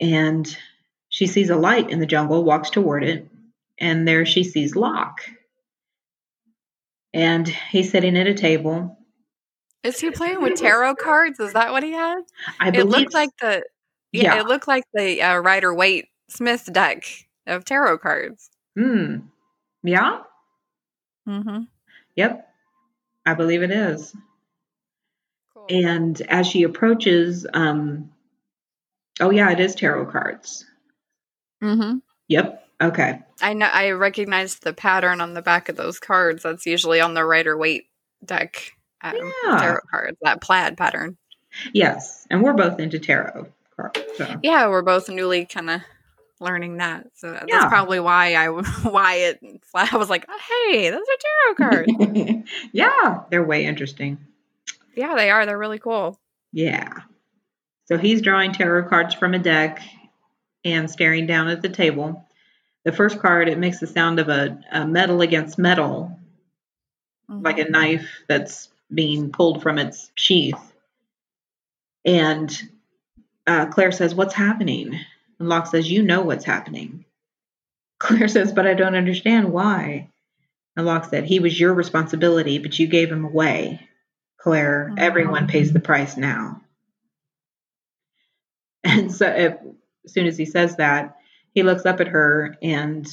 [0.00, 0.46] And
[1.08, 3.28] she sees a light in the jungle, walks toward it.
[3.78, 5.20] And there she sees Locke.
[7.14, 8.98] And he's sitting at a table.
[9.84, 11.38] Is he playing with tarot cards?
[11.38, 12.18] Is that what he had?
[12.60, 13.64] I believe It believe looked like the
[14.12, 14.40] yeah, Yeah.
[14.40, 17.04] it looked like the uh, Rider Waite Smith deck
[17.46, 18.50] of tarot cards.
[18.76, 19.18] Hmm.
[19.82, 20.20] Yeah?
[21.28, 21.62] Mm-hmm.
[22.16, 22.48] Yep.
[23.26, 24.14] I believe it is.
[25.70, 28.10] And as she approaches, um,
[29.20, 30.64] oh yeah, it is tarot cards.
[31.62, 31.98] mm-hmm.
[32.28, 32.64] Yep.
[32.80, 33.20] Okay.
[33.40, 36.42] I know I recognized the pattern on the back of those cards.
[36.42, 37.86] That's usually on the Rider Waite
[38.24, 38.72] deck.
[39.02, 39.58] Um, Yeah.
[39.58, 41.16] tarot cards, that plaid pattern.
[41.72, 42.26] Yes.
[42.30, 44.00] And we're both into tarot cards.
[44.16, 44.36] So.
[44.42, 45.80] Yeah, we're both newly kind of
[46.40, 47.68] learning that, so that's Yeah.
[47.68, 48.46] probably why I
[48.88, 49.40] why it
[49.74, 50.38] I was like, oh,
[50.70, 52.48] hey, those are tarot cards.
[52.72, 54.18] yeah, they're way interesting.
[54.98, 55.46] Yeah, they are.
[55.46, 56.18] They're really cool.
[56.52, 56.92] Yeah.
[57.86, 59.80] So he's drawing tarot cards from a deck
[60.64, 62.26] and staring down at the table.
[62.84, 66.18] The first card, it makes the sound of a, a metal against metal,
[67.28, 70.72] like a knife that's being pulled from its sheath.
[72.04, 72.50] And
[73.46, 74.98] uh, Claire says, What's happening?
[75.38, 77.04] And Locke says, You know what's happening.
[77.98, 80.08] Claire says, But I don't understand why.
[80.76, 83.87] And Locke said, He was your responsibility, but you gave him away.
[84.48, 86.58] Claire, everyone pays the price now.
[88.82, 89.58] And so, if,
[90.06, 91.18] as soon as he says that,
[91.52, 93.06] he looks up at her and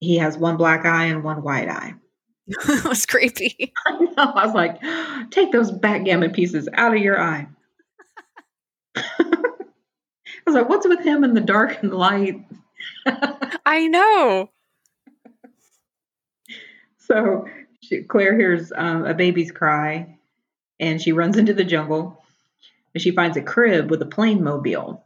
[0.00, 1.94] he has one black eye and one white eye.
[2.66, 3.72] that was creepy.
[3.86, 4.12] I know.
[4.18, 7.48] I was like, take those backgammon pieces out of your eye.
[8.96, 9.32] I
[10.44, 12.38] was like, what's with him in the dark and light?
[13.64, 14.50] I know.
[16.98, 17.46] So
[17.82, 20.18] she, Claire hears um, a baby's cry
[20.80, 22.24] and she runs into the jungle
[22.94, 25.04] and she finds a crib with a plane mobile.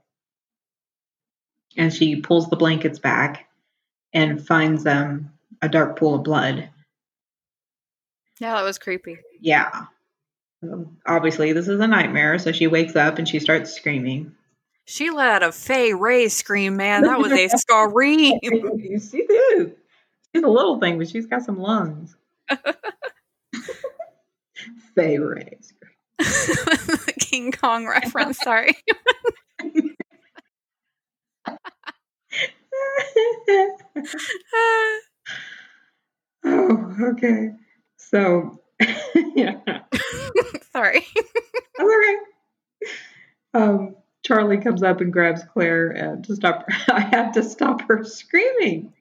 [1.77, 3.49] And she pulls the blankets back
[4.13, 6.71] and finds um, a dark pool of blood.
[8.39, 9.19] Yeah, that was creepy.
[9.41, 9.87] Yeah.
[11.05, 12.39] Obviously, this is a nightmare.
[12.39, 14.33] So she wakes up and she starts screaming.
[14.87, 17.03] She let out a Fay Wray scream, man.
[17.03, 18.39] That was a scream.
[18.43, 19.77] she did.
[20.33, 22.17] She's a little thing, but she's got some lungs.
[24.97, 25.73] Ray's.
[27.21, 28.73] King Kong reference, sorry.
[36.45, 37.51] oh, okay.
[37.97, 38.61] So,
[39.35, 39.57] yeah,
[40.73, 41.07] sorry.
[41.15, 42.17] that's okay.
[43.55, 46.65] Um, Charlie comes up and grabs Claire and to stop.
[46.89, 48.93] I have to stop her screaming.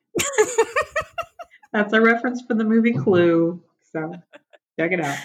[1.72, 3.62] That's a reference for the movie Clue.
[3.92, 4.14] So
[4.80, 5.18] check it out.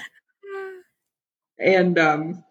[1.61, 2.45] And um,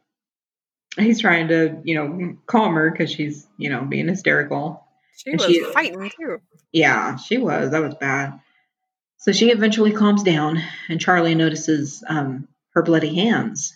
[0.98, 4.84] he's trying to, you know, calm her because she's, you know, being hysterical.
[5.16, 6.40] She And was she- fighting too.
[6.72, 7.72] Yeah, she was.
[7.72, 8.40] That was bad.
[9.20, 13.76] So she eventually calms down, and Charlie notices um, her bloody hands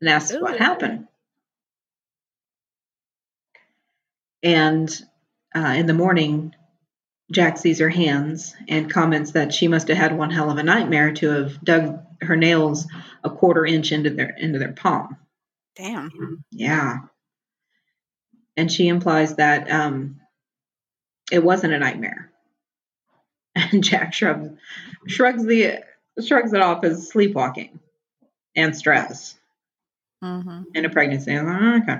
[0.00, 1.06] and asks what happened.
[4.42, 4.90] And
[5.54, 6.54] uh, in the morning,
[7.32, 10.62] Jack sees her hands and comments that she must have had one hell of a
[10.62, 12.86] nightmare to have dug her nails
[13.22, 15.16] a quarter inch into their into their palm.
[15.76, 16.44] Damn.
[16.50, 16.98] Yeah.
[18.56, 20.20] And she implies that um,
[21.30, 22.30] it wasn't a nightmare.
[23.56, 24.48] And Jack shrugs
[25.06, 25.78] shrugs the
[26.24, 27.78] shrugs it off as sleepwalking
[28.56, 29.38] and stress
[30.22, 30.62] mm-hmm.
[30.74, 31.36] in a pregnancy.
[31.36, 31.98] Okay.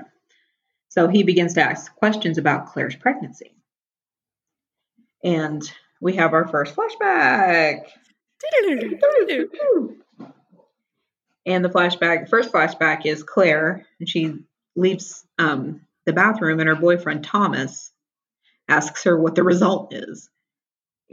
[0.89, 3.55] So he begins to ask questions about Claire's pregnancy.
[5.23, 5.63] And
[6.01, 7.83] we have our first flashback.
[11.45, 14.39] And the flashback, first flashback is Claire, and she
[14.75, 17.91] leaves um, the bathroom, and her boyfriend Thomas
[18.67, 20.29] asks her what the result is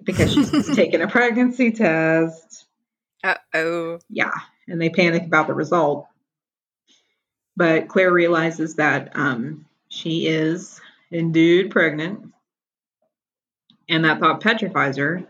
[0.04, 2.66] because she's taking a pregnancy test.
[3.22, 3.98] Uh oh.
[4.08, 4.32] Yeah,
[4.66, 6.06] and they panic about the result.
[7.56, 10.80] But Claire realizes that um, she is
[11.10, 12.32] indeed pregnant,
[13.88, 15.24] and that thought petrifies her.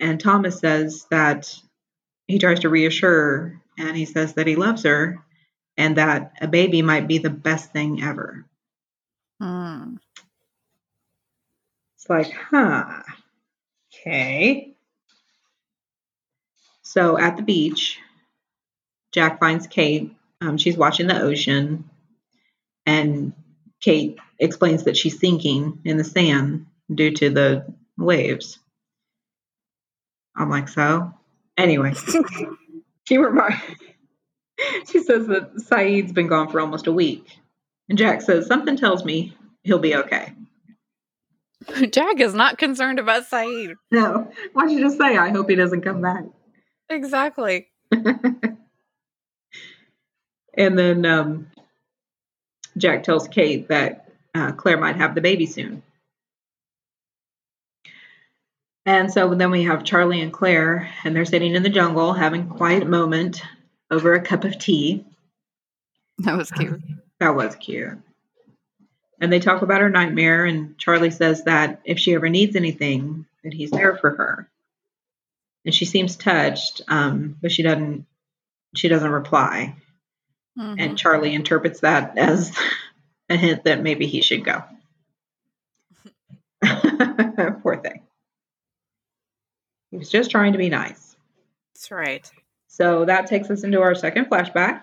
[0.00, 1.54] And Thomas says that
[2.26, 5.24] he tries to reassure and he says that he loves her
[5.76, 8.44] and that a baby might be the best thing ever.
[9.40, 9.96] Hmm.
[11.96, 13.02] It's like, huh,
[13.92, 14.74] okay.
[16.82, 17.98] So at the beach,
[19.12, 20.14] Jack finds Kate.
[20.40, 21.90] Um, she's watching the ocean,
[22.86, 23.32] and
[23.80, 28.58] Kate explains that she's sinking in the sand due to the waves.
[30.36, 31.12] I'm like, so?
[31.56, 31.94] Anyway,
[33.08, 33.58] she, remar-
[34.90, 37.38] she says that Sayid's been gone for almost a week.
[37.88, 40.34] And Jack says, Something tells me he'll be okay.
[41.90, 43.76] Jack is not concerned about Sayid.
[43.90, 44.30] No.
[44.52, 46.24] Why don't you just say, I hope he doesn't come back?
[46.90, 47.68] Exactly.
[47.92, 48.58] and
[50.54, 51.46] then um,
[52.76, 55.82] Jack tells Kate that uh, Claire might have the baby soon.
[58.88, 62.50] And so then we have Charlie and Claire, and they're sitting in the jungle having
[62.50, 63.42] a quiet moment
[63.90, 65.04] over a cup of tea.
[66.20, 66.80] That was cute.
[67.20, 67.98] That was cute.
[69.20, 73.26] And they talk about her nightmare, and Charlie says that if she ever needs anything,
[73.44, 74.48] that he's there for her.
[75.66, 78.06] And she seems touched, um, but she doesn't.
[78.74, 79.76] She doesn't reply.
[80.58, 80.76] Mhm.
[80.78, 82.56] And Charlie interprets that as
[83.28, 84.64] a hint that maybe he should go.
[87.62, 88.00] Poor thing.
[89.90, 91.16] He was just trying to be nice.
[91.74, 92.30] That's right.
[92.66, 94.82] So that takes us into our second flashback.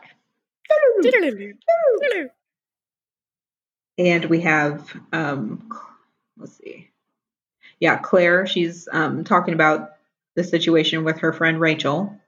[3.97, 5.69] And we have, um,
[6.37, 6.89] let's see.
[7.79, 9.91] Yeah, Claire, she's um, talking about
[10.35, 12.19] the situation with her friend Rachel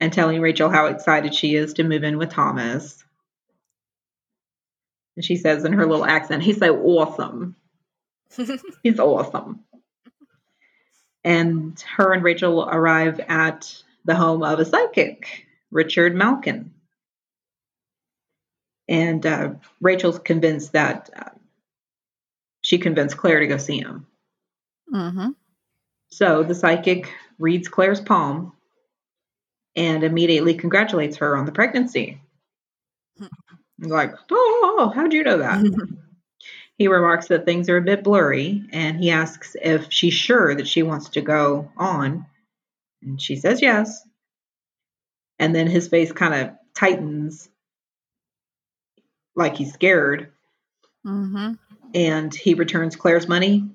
[0.00, 3.04] and telling Rachel how excited she is to move in with Thomas.
[5.16, 7.56] And she says in her little accent, he's so awesome.
[8.82, 9.60] He's awesome.
[11.24, 16.72] And her and Rachel arrive at the home of a psychic, Richard Malkin.
[18.88, 21.30] And uh, Rachel's convinced that uh,
[22.62, 24.06] she convinced Claire to go see him.
[24.90, 25.30] hmm
[26.10, 28.52] So the psychic reads Claire's palm
[29.76, 32.20] and immediately congratulates her on the pregnancy.
[33.78, 35.64] Like, oh, how'd you know that?
[36.76, 40.66] he remarks that things are a bit blurry and he asks if she's sure that
[40.68, 42.26] she wants to go on.
[43.02, 44.02] And she says yes.
[45.38, 47.48] And then his face kind of tightens
[49.36, 50.32] like he's scared.
[51.04, 51.52] hmm
[51.94, 53.68] And he returns Claire's money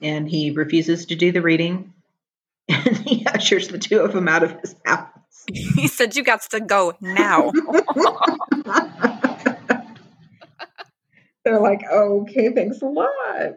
[0.00, 1.92] and he refuses to do the reading.
[2.68, 5.08] And he ushers the two of them out of his house.
[5.52, 7.52] He said, "You got to go now."
[11.48, 13.56] They're like, okay, thanks a lot.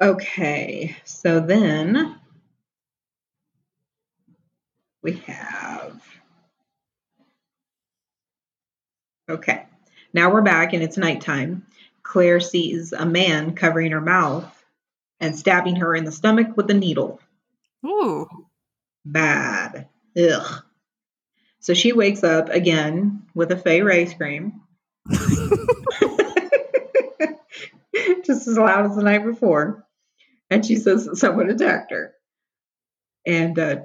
[0.00, 2.18] Okay, so then
[5.04, 6.02] we have.
[9.30, 9.66] Okay,
[10.12, 11.64] now we're back and it's nighttime.
[12.02, 14.52] Claire sees a man covering her mouth
[15.20, 17.20] and stabbing her in the stomach with a needle.
[17.86, 18.26] Ooh.
[19.04, 19.86] Bad.
[20.18, 20.64] Ugh.
[21.66, 24.60] So she wakes up again with a Fay Wray scream.
[28.24, 29.84] Just as loud as the night before.
[30.48, 32.14] And she says that someone attacked her.
[33.26, 33.76] And uh,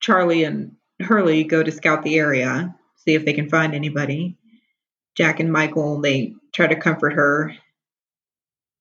[0.00, 4.36] Charlie and Hurley go to scout the area, see if they can find anybody.
[5.16, 7.54] Jack and Michael, they try to comfort her.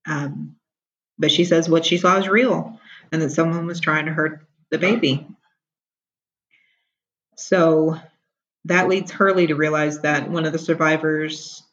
[0.08, 0.56] Um,
[1.20, 2.80] but she says what she saw is real
[3.12, 5.28] and that someone was trying to hurt the baby.
[7.38, 8.00] So
[8.66, 11.64] that leads Hurley to realize that one of the survivors,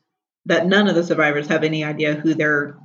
[0.47, 2.79] that none of the survivors have any idea who their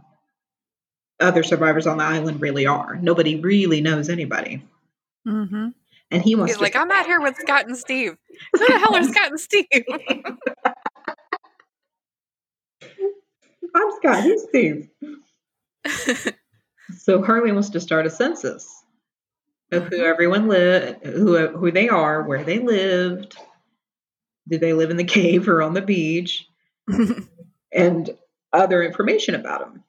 [1.19, 2.95] other survivors on the island really are.
[2.95, 4.65] Nobody really knows anybody.
[5.25, 5.67] hmm
[6.11, 8.17] And he wants He's to like, "I'm out here with Scott and Steve.
[8.53, 9.65] Who the hell are Scott and Steve?"
[13.75, 14.89] I'm Scott, he's Steve.
[16.97, 18.69] So Hurley wants to start a census
[19.71, 23.35] of who everyone live, who who they are, where they lived,
[24.47, 26.47] do they live in the cave or on the beach,
[27.71, 28.09] and
[28.51, 29.83] other information about them.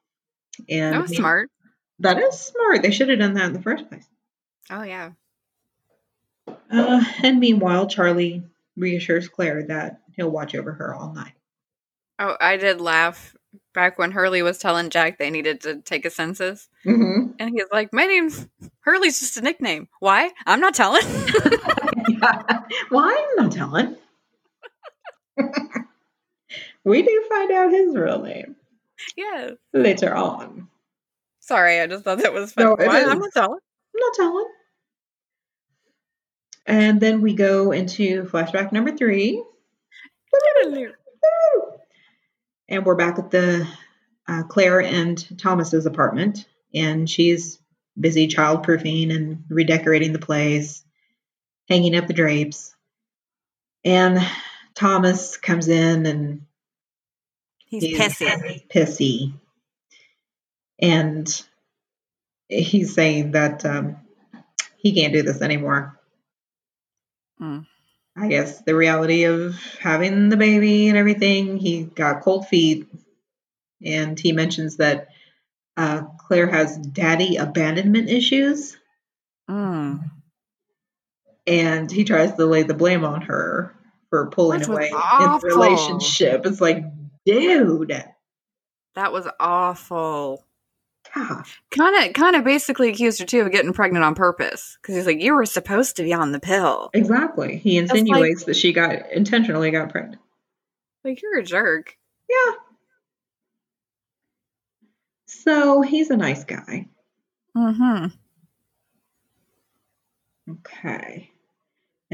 [0.69, 1.51] And that was smart.
[2.01, 2.83] That is smart.
[2.83, 4.07] They should have done that in the first place.
[4.71, 5.11] Oh yeah.
[6.71, 8.43] Uh, and meanwhile, Charlie
[8.77, 11.33] reassures Claire that he'll watch over her all night.
[12.19, 13.37] Oh, I did laugh
[13.73, 17.33] back when Hurley was telling Jack they needed to take a census, Mm-hmm.
[17.39, 18.47] and he's like, "My name's
[18.81, 19.89] Hurley's just a nickname.
[20.01, 20.31] Why?
[20.47, 21.03] I'm not telling."
[22.91, 23.97] well, I'm not telling.
[26.85, 28.57] we do find out his real name
[29.17, 29.53] Yes.
[29.73, 30.69] later on.
[31.41, 32.69] Sorry, I just thought that was funny.
[32.69, 33.01] No, it Why?
[33.01, 33.09] is.
[33.09, 33.59] I'm not telling.
[33.95, 34.49] I'm not telling.
[36.67, 39.43] And then we go into flashback number three.
[42.67, 43.69] And we're back at the
[44.27, 47.61] uh, Claire and Thomas's apartment, and she's
[48.01, 50.83] busy childproofing and redecorating the place,
[51.69, 52.75] hanging up the drapes.
[53.85, 54.19] And
[54.75, 56.43] Thomas comes in and
[57.67, 58.69] He's pissy.
[58.69, 59.33] pissy.
[60.81, 61.43] And
[62.49, 63.97] he's saying that um,
[64.77, 65.99] he can't do this anymore.
[67.41, 67.67] Mm.
[68.17, 71.57] I guess the reality of having the baby and everything.
[71.57, 72.87] He got cold feet,
[73.85, 75.09] and he mentions that
[75.77, 78.77] uh, Claire has daddy abandonment issues,
[79.51, 80.11] Mm.
[81.47, 83.75] and he tries to lay the blame on her
[84.15, 86.47] for pulling Which away in the relationship.
[86.47, 86.85] It's like,
[87.27, 88.05] dude,
[88.95, 90.45] That was awful.
[91.13, 95.07] Kind of, kind of, basically accused her too of getting pregnant on purpose because he's
[95.07, 97.57] like, "You were supposed to be on the pill." exactly.
[97.57, 100.21] He like- insinuates that she got intentionally got pregnant.
[101.03, 101.97] Like you're a jerk.
[102.31, 102.53] Yeah.
[105.27, 106.87] So he's a nice guy.
[107.57, 108.07] Mm-hmm.
[110.53, 111.34] Okay.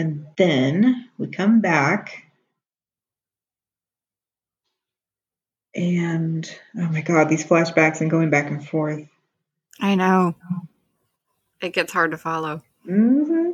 [0.00, 2.24] And then we come back.
[5.74, 9.06] And oh my God, these flashbacks and going back and forth.
[9.78, 10.36] I know.
[11.60, 12.62] It gets hard to follow.
[12.86, 13.50] hmm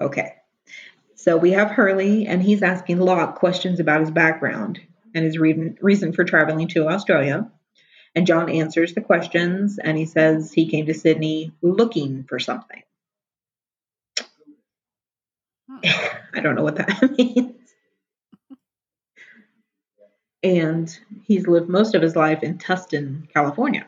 [0.00, 0.32] Okay.
[1.14, 4.80] So we have Hurley, and he's asking Locke questions about his background
[5.14, 7.48] and his reason, reason for traveling to Australia.
[8.16, 12.82] And John answers the questions, and he says he came to Sydney looking for something.
[15.84, 17.54] I don't know what that means.
[20.42, 23.86] And he's lived most of his life in Tustin, California.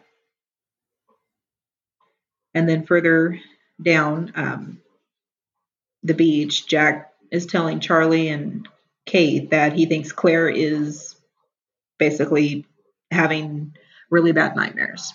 [2.54, 3.38] And then further
[3.80, 4.80] down um,
[6.02, 8.66] the beach, Jack is telling Charlie and
[9.06, 11.14] Kate that he thinks Claire is
[11.98, 12.66] basically
[13.10, 13.74] having
[14.10, 15.14] really bad nightmares.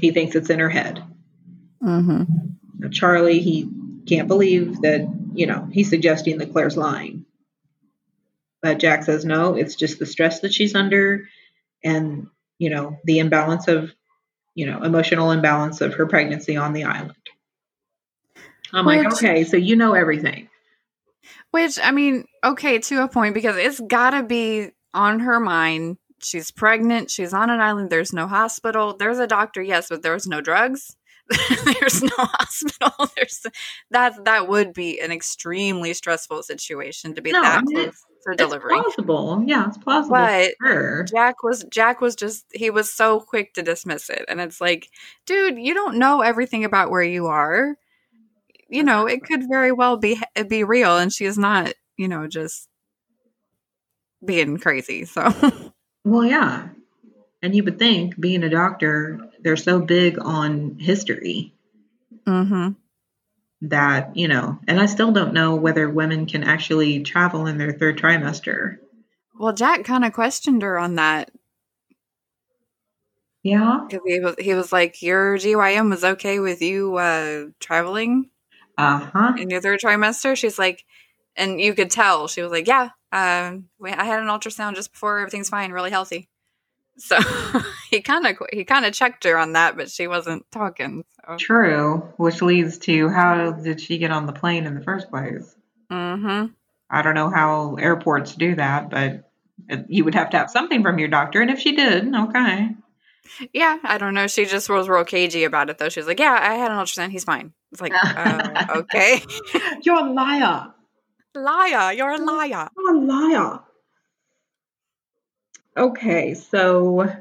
[0.00, 1.02] He thinks it's in her head.
[1.82, 2.24] Mm-hmm.
[2.78, 3.68] Now, Charlie, he
[4.06, 7.24] can't believe that, you know, he's suggesting that Claire's lying.
[8.62, 11.28] But Jack says no, it's just the stress that she's under
[11.84, 12.28] and,
[12.58, 13.92] you know, the imbalance of,
[14.54, 17.14] you know, emotional imbalance of her pregnancy on the island.
[18.72, 20.48] I'm like, okay, so you know everything.
[21.50, 25.98] Which I mean, okay, to a point because it's gotta be on her mind.
[26.20, 27.10] She's pregnant.
[27.10, 27.90] She's on an island.
[27.90, 28.96] There's no hospital.
[28.96, 30.96] There's a doctor, yes, but there's no drugs.
[31.80, 32.92] there's no hospital.
[33.16, 33.44] There's
[33.90, 34.24] that.
[34.24, 38.34] That would be an extremely stressful situation to be No, that I mean, close for
[38.34, 38.74] delivery.
[38.80, 39.42] plausible.
[39.46, 41.04] Yeah, it's plausible But her.
[41.04, 44.88] Jack was Jack was just he was so quick to dismiss it, and it's like,
[45.26, 47.76] dude, you don't know everything about where you are.
[48.68, 52.26] You know, it could very well be be real, and she is not, you know,
[52.28, 52.68] just
[54.24, 55.04] being crazy.
[55.04, 55.32] So,
[56.04, 56.68] Well, yeah.
[57.42, 61.52] And you would think, being a doctor, they're so big on history
[62.26, 62.70] hmm
[63.62, 67.72] that, you know, and I still don't know whether women can actually travel in their
[67.72, 68.78] third trimester.
[69.38, 71.30] well, Jack kind of questioned her on that
[73.42, 73.86] Yeah.
[73.88, 78.30] because he was he was like, your GYN was okay with you uh, traveling
[78.76, 79.32] Uh huh.
[79.38, 80.36] in your third trimester.
[80.36, 80.84] She's like,
[81.36, 85.18] and you could tell she was like, yeah, um, I had an ultrasound just before.
[85.18, 86.28] Everything's fine, really healthy.
[86.98, 87.18] So
[87.90, 91.04] he kind of he kind of checked her on that, but she wasn't talking.
[91.26, 91.36] So.
[91.38, 91.96] True.
[92.16, 95.54] Which leads to how did she get on the plane in the first place?
[95.90, 96.52] Mm-hmm.
[96.90, 99.28] I don't know how airports do that, but
[99.88, 101.40] you would have to have something from your doctor.
[101.40, 102.70] And if she did, okay.
[103.52, 104.28] Yeah, I don't know.
[104.28, 105.88] She just was real cagey about it, though.
[105.88, 107.10] She was like, "Yeah, I had an ultrasound.
[107.10, 109.20] He's fine." It's like, uh, okay,
[109.82, 110.72] You're a liar.
[111.34, 111.92] liar.
[111.92, 112.68] You're a liar.
[112.76, 113.60] You're a liar.
[115.76, 117.12] Okay, so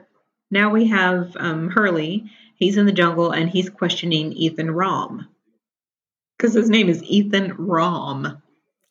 [0.50, 2.32] now we have um, Hurley.
[2.56, 5.28] He's in the jungle and he's questioning Ethan Rom.
[6.38, 8.42] Because his name is Ethan Rom.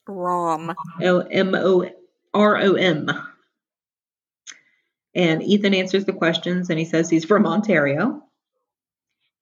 [0.06, 0.74] Rom.
[1.00, 1.88] L M O
[2.34, 3.10] R O M.
[5.14, 8.22] And Ethan answers the questions and he says he's from Ontario.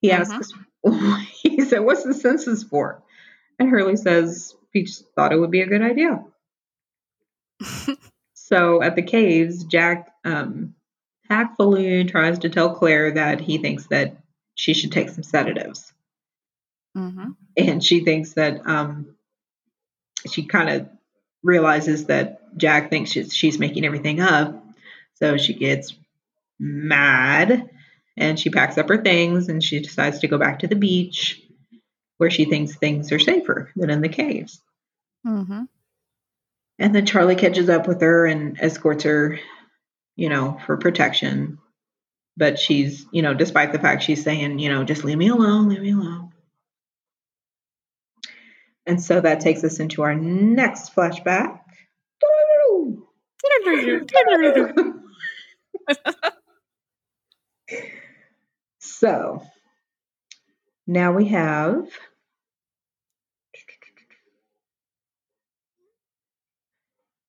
[0.00, 0.20] He Mhm.
[0.20, 0.52] asks,
[1.42, 3.02] he said, What's the census for?
[3.58, 6.24] And Hurley says, He just thought it would be a good idea.
[8.52, 10.74] So at the caves, Jack um,
[11.26, 14.18] tactfully tries to tell Claire that he thinks that
[14.54, 15.90] she should take some sedatives.
[16.94, 19.16] hmm And she thinks that um,
[20.30, 20.88] she kind of
[21.42, 24.62] realizes that Jack thinks she's, she's making everything up.
[25.14, 25.94] So she gets
[26.60, 27.70] mad
[28.18, 31.40] and she packs up her things and she decides to go back to the beach
[32.18, 34.60] where she thinks things are safer than in the caves.
[35.24, 35.62] hmm
[36.82, 39.38] And then Charlie catches up with her and escorts her,
[40.16, 41.58] you know, for protection.
[42.36, 45.68] But she's, you know, despite the fact she's saying, you know, just leave me alone,
[45.68, 46.32] leave me alone.
[48.84, 51.60] And so that takes us into our next flashback.
[58.80, 59.40] so
[60.88, 61.86] now we have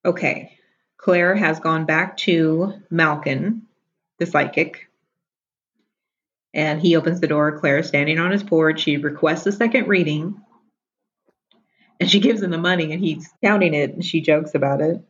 [0.06, 0.58] Okay.
[0.98, 3.64] Claire has gone back to Malkin,
[4.20, 4.88] the psychic,
[6.54, 7.60] and he opens the door.
[7.60, 8.82] Claire is standing on his porch.
[8.82, 10.40] She requests a second reading,
[12.00, 15.02] and she gives him the money, and he's counting it, and she jokes about it.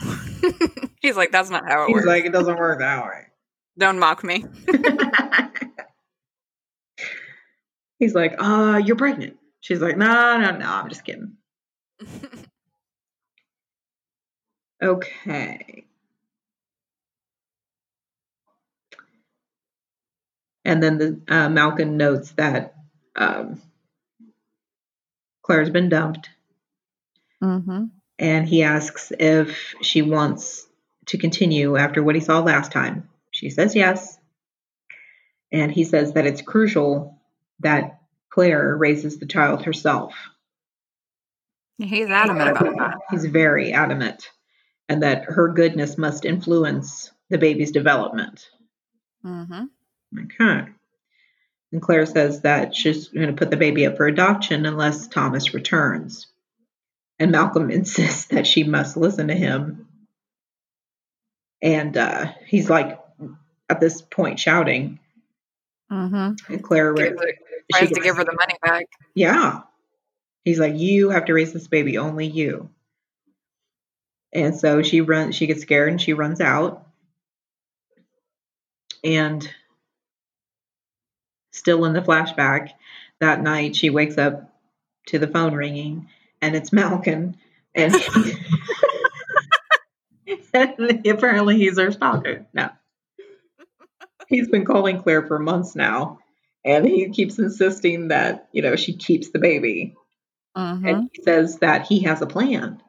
[1.00, 2.06] He's like, that's not how it He's works.
[2.06, 3.26] like, it doesn't work that way.
[3.78, 4.44] Don't mock me.
[7.98, 9.36] He's like, uh, you're pregnant.
[9.60, 11.34] She's like, no, no, no, I'm just kidding.
[14.82, 15.84] Okay.
[20.64, 22.74] And then the uh, Malkin notes that
[23.16, 23.60] um,
[25.42, 26.30] Claire's been dumped,
[27.42, 27.84] mm-hmm.
[28.18, 30.66] and he asks if she wants
[31.06, 33.10] to continue after what he saw last time.
[33.30, 34.16] She says yes,
[35.52, 37.20] and he says that it's crucial
[37.60, 38.00] that
[38.30, 40.14] Claire raises the child herself.
[41.76, 42.98] He's adamant about that.
[43.10, 44.30] He's very adamant,
[44.88, 48.48] and that her goodness must influence the baby's development.
[49.24, 49.64] Mm-hmm.
[50.24, 50.70] Okay.
[51.72, 55.54] And Claire says that she's going to put the baby up for adoption unless Thomas
[55.54, 56.28] returns.
[57.18, 59.88] And Malkin insists that she must listen to him.
[61.62, 63.00] And uh, he's like,
[63.70, 65.00] at this point, shouting.
[65.90, 66.52] Mm-hmm.
[66.52, 67.32] And Claire Gives her-
[67.72, 68.86] tries to give her the money back.
[69.14, 69.62] Yeah.
[70.44, 72.68] He's like, you have to raise this baby, only you.
[74.34, 76.86] And so she runs, she gets scared and she runs out.
[79.04, 79.48] And
[81.52, 82.70] still in the flashback,
[83.20, 84.52] that night she wakes up
[85.06, 86.08] to the phone ringing
[86.42, 87.36] and it's Malkin.
[87.74, 87.94] And,
[90.54, 92.46] and apparently he's her stalker.
[92.52, 92.70] No.
[94.28, 96.18] He's been calling Claire for months now.
[96.64, 99.94] And he keeps insisting that, you know, she keeps the baby.
[100.56, 100.86] Mm-hmm.
[100.86, 102.80] And he says that he has a plan.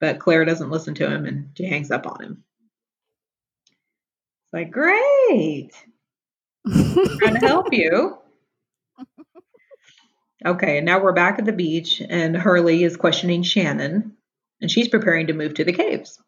[0.00, 2.44] But Claire doesn't listen to him and she hangs up on him.
[4.44, 5.70] It's like, great.
[6.66, 8.18] I'm trying to help you.
[10.44, 14.16] Okay, and now we're back at the beach, and Hurley is questioning Shannon,
[14.62, 16.18] and she's preparing to move to the caves.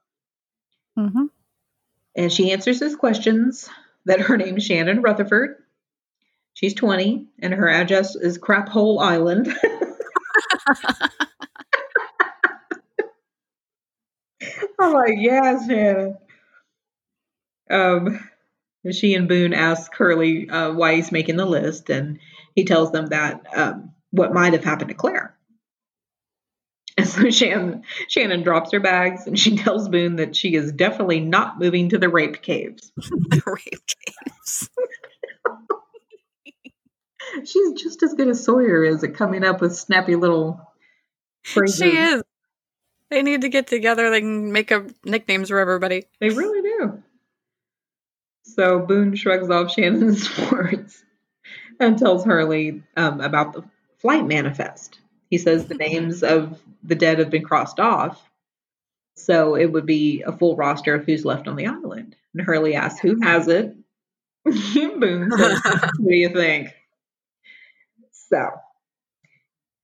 [0.99, 1.27] mm-hmm.
[2.15, 3.71] And she answers his questions
[4.05, 5.57] that her name is Shannon Rutherford.
[6.53, 9.49] She's 20, and her address is Crap Hole Island.
[14.79, 16.19] I'm like, yes, Shannon.
[17.71, 18.29] Um,
[18.91, 22.19] she and Boone ask Hurley uh, why he's making the list, and
[22.55, 25.37] he tells them that um, what might have happened to Claire.
[26.99, 31.21] And so Shannon, Shannon drops her bags, and she tells Boone that she is definitely
[31.21, 32.93] not moving to the rape caves.
[32.97, 34.69] the rape games.
[37.45, 40.61] She's just as good as Sawyer is at coming up with snappy little
[41.45, 41.79] phrases.
[41.79, 42.23] She is.
[43.13, 44.09] They need to get together.
[44.09, 46.05] They can make up nicknames for everybody.
[46.19, 47.03] They really do.
[48.45, 51.05] So Boone shrugs off Shannon's words
[51.79, 53.65] and tells Hurley um, about the
[53.99, 54.99] flight manifest.
[55.29, 58.19] He says the names of the dead have been crossed off,
[59.15, 62.17] so it would be a full roster of who's left on the island.
[62.33, 63.77] And Hurley asks, "Who has it?"
[64.45, 66.71] Boone says, "What do you think?"
[68.11, 68.53] So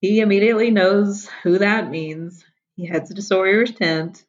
[0.01, 2.47] he immediately knows who that means.
[2.79, 4.25] He heads to Sawyer's tent,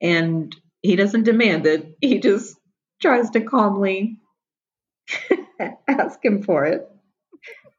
[0.00, 1.98] and he doesn't demand it.
[2.00, 2.56] He just
[3.02, 4.16] tries to calmly
[5.86, 6.88] ask him for it,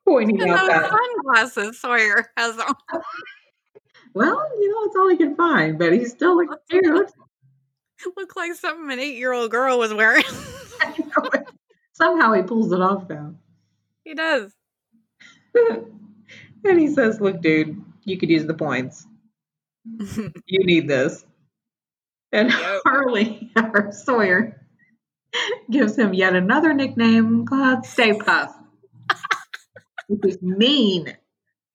[0.07, 2.75] pointing And out that, sunglasses Sawyer has on.
[4.13, 7.11] well, you know, it's all he can find, but he still looks cute.
[8.15, 10.23] Look like something an eight-year-old girl was wearing.
[11.93, 13.33] Somehow he pulls it off, though.
[14.03, 14.53] he does.
[15.55, 19.07] and he says, Look, dude, you could use the points.
[20.47, 21.25] You need this.
[22.31, 22.81] And Yep.
[22.85, 24.61] Hurley, or Sawyer,
[25.69, 28.53] gives him yet another nickname called Stay Puft.
[30.07, 31.15] Which is mean.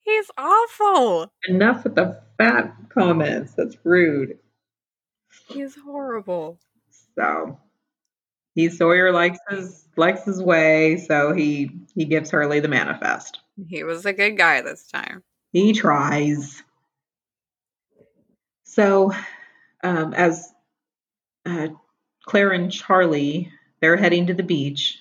[0.00, 1.32] He's awful.
[1.48, 3.54] Enough with the fat comments.
[3.54, 4.38] That's rude.
[5.48, 6.58] He's horrible.
[7.16, 7.58] So
[8.54, 13.38] he Sawyer likes his likes his way, so he he gives Hurley the manifest.
[13.68, 15.22] He was a good guy this time.
[15.52, 16.62] He tries.
[18.70, 19.10] So,
[19.82, 20.48] um, as
[21.44, 21.68] uh,
[22.24, 23.50] Claire and Charlie,
[23.80, 25.00] they're heading to the beach,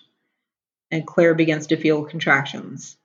[0.89, 2.97] and Claire begins to feel contractions.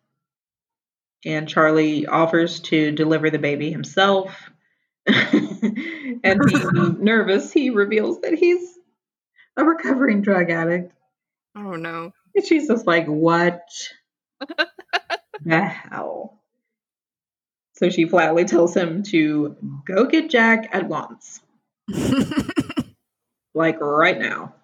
[1.22, 4.50] And Charlie offers to deliver the baby himself.
[5.06, 8.66] and being nervous, he reveals that he's
[9.58, 10.94] a recovering drug addict.
[11.54, 12.10] Oh no.
[12.34, 13.68] And she's just like, what
[15.44, 16.40] the hell?
[17.74, 21.40] So she flatly tells him to go get Jack at once.
[23.54, 24.54] like right now.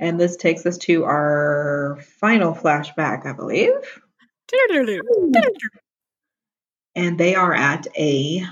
[0.00, 3.72] And this takes us to our final flashback, I believe.
[6.94, 8.44] And they are at a.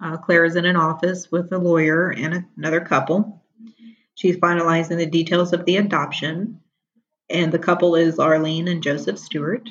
[0.00, 3.42] Uh, Claire is in an office with a lawyer and another couple.
[4.14, 6.60] She's finalizing the details of the adoption.
[7.28, 9.68] And the couple is Arlene and Joseph Stewart.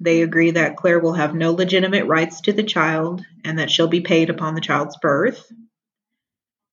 [0.00, 3.88] They agree that Claire will have no legitimate rights to the child and that she'll
[3.88, 5.50] be paid upon the child's birth.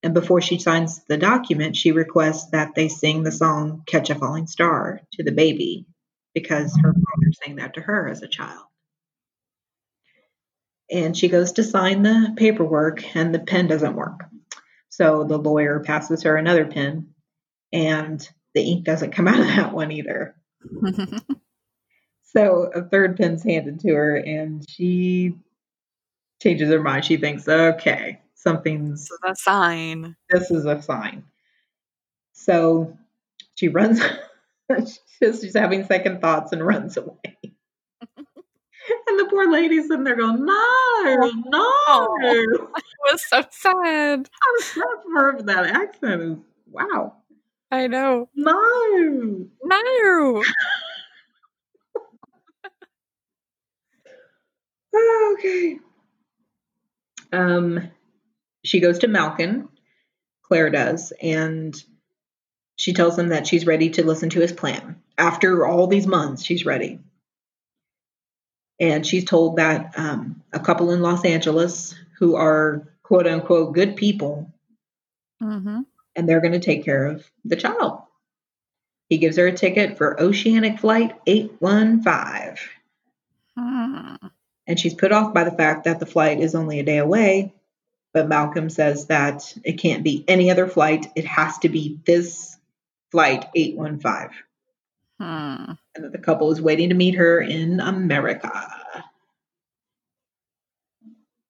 [0.03, 4.15] And before she signs the document, she requests that they sing the song Catch a
[4.15, 5.85] Falling Star to the baby
[6.33, 8.65] because her father sang that to her as a child.
[10.89, 14.25] And she goes to sign the paperwork, and the pen doesn't work.
[14.89, 17.13] So the lawyer passes her another pen,
[17.71, 20.35] and the ink doesn't come out of that one either.
[22.35, 25.35] so a third pin's handed to her, and she
[26.41, 27.05] changes her mind.
[27.05, 30.15] She thinks, okay, something's a sign.
[30.29, 31.23] This is a sign.
[32.33, 32.97] So
[33.55, 34.01] she runs.
[35.19, 37.17] she's having second thoughts and runs away.
[38.21, 41.15] and the poor lady's sitting there going, "No,
[41.47, 42.69] no." Oh, it
[43.11, 44.19] was so sad.
[44.19, 46.37] I'm so for that accent is
[46.71, 47.15] wow.
[47.71, 48.29] I know.
[48.35, 50.43] No, no.
[54.93, 55.79] Okay.
[57.31, 57.89] Um,
[58.63, 59.69] she goes to Malkin,
[60.43, 61.81] Claire does, and
[62.75, 65.01] she tells him that she's ready to listen to his plan.
[65.17, 66.99] After all these months, she's ready.
[68.79, 73.95] And she's told that um, a couple in Los Angeles who are quote unquote good
[73.95, 74.51] people,
[75.41, 75.81] mm-hmm.
[76.15, 78.01] and they're going to take care of the child.
[79.09, 82.55] He gives her a ticket for Oceanic Flight 815.
[83.57, 84.15] Hmm.
[84.71, 87.53] And she's put off by the fact that the flight is only a day away
[88.13, 91.07] but Malkin says that it can't be any other flight.
[91.15, 92.57] It has to be this
[93.11, 94.29] flight 815.
[95.19, 95.71] Hmm.
[95.95, 98.51] And that the couple is waiting to meet her in America.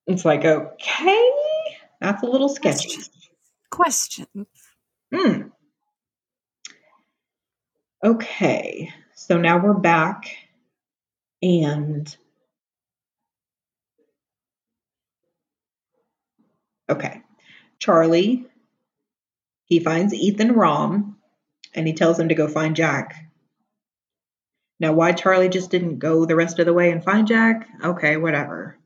[0.07, 1.31] It's like, okay,
[1.99, 3.01] that's a little sketchy.
[3.69, 4.47] Questions.
[5.13, 5.41] Hmm.
[8.03, 10.35] Okay, so now we're back
[11.43, 12.15] and
[16.91, 17.21] Okay.
[17.79, 18.45] Charlie,
[19.65, 21.17] he finds Ethan Rom
[21.73, 23.15] and he tells him to go find Jack.
[24.79, 27.67] Now, why Charlie just didn't go the rest of the way and find Jack?
[27.83, 28.77] Okay, whatever.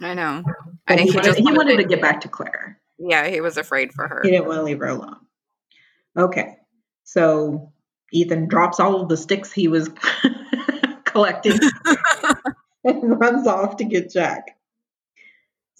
[0.00, 0.44] I know.
[0.86, 2.78] I think he, he, wanted, he wanted to get back to Claire.
[2.98, 4.20] Yeah, he was afraid for her.
[4.22, 5.16] He didn't want to leave her alone.
[6.16, 6.56] Okay,
[7.04, 7.72] so
[8.12, 9.90] Ethan drops all of the sticks he was
[11.04, 11.58] collecting
[12.84, 14.56] and runs off to get Jack.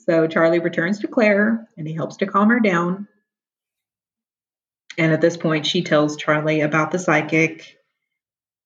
[0.05, 3.09] So Charlie returns to Claire and he helps to calm her down.
[4.99, 7.79] And at this point, she tells Charlie about the psychic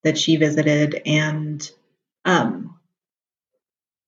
[0.02, 1.68] that she visited, and
[2.24, 2.78] um,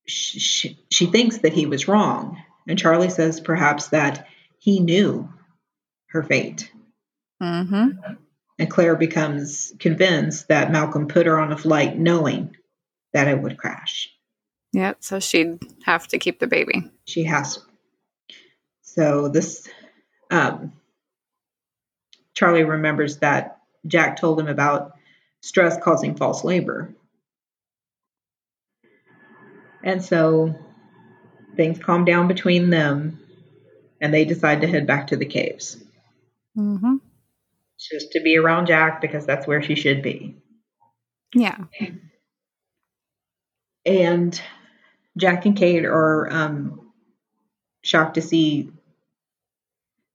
[0.07, 2.43] she, she, she thinks that he was wrong.
[2.67, 4.27] And Charlie says perhaps that
[4.59, 5.29] he knew
[6.09, 6.73] her fate.
[7.43, 8.15] Mm-hmm.
[8.59, 12.57] And Claire becomes convinced that Malkin put her on a flight knowing
[13.13, 14.11] that it would crash.
[14.73, 16.91] Yeah, so she'd have to keep the baby.
[17.07, 17.59] She has.
[18.83, 19.69] So this,
[20.31, 20.73] um,
[22.35, 24.93] Charlie remembers that Jack told him about
[25.41, 26.95] stress causing false labor.
[29.83, 30.55] And so
[31.57, 33.21] things calm down between them
[34.01, 35.77] and they decide to head back to the caves.
[36.57, 36.97] Mm-hmm.
[37.79, 40.37] Just to be around Jack because that's where she should be.
[41.35, 41.59] Yeah.
[43.87, 44.41] And
[45.19, 46.93] Jack and Kate are um,
[47.83, 48.71] shocked to see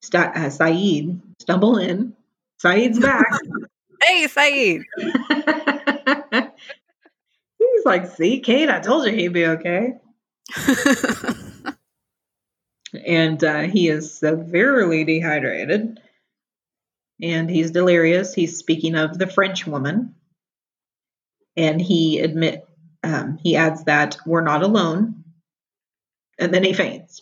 [0.02, 2.16] St- uh, Sayid stumble in.
[2.64, 3.26] Sayid's back.
[4.04, 4.84] hey, Sayid.
[7.58, 9.94] He's like, see, Kate, I told you he'd be okay.
[13.06, 16.00] and uh, he is severely dehydrated.
[17.22, 18.34] And he's delirious.
[18.34, 20.16] He's speaking of the French woman.
[21.56, 22.66] And he admit
[23.04, 25.24] um, he adds that we're not alone,
[26.40, 27.22] and then he faints.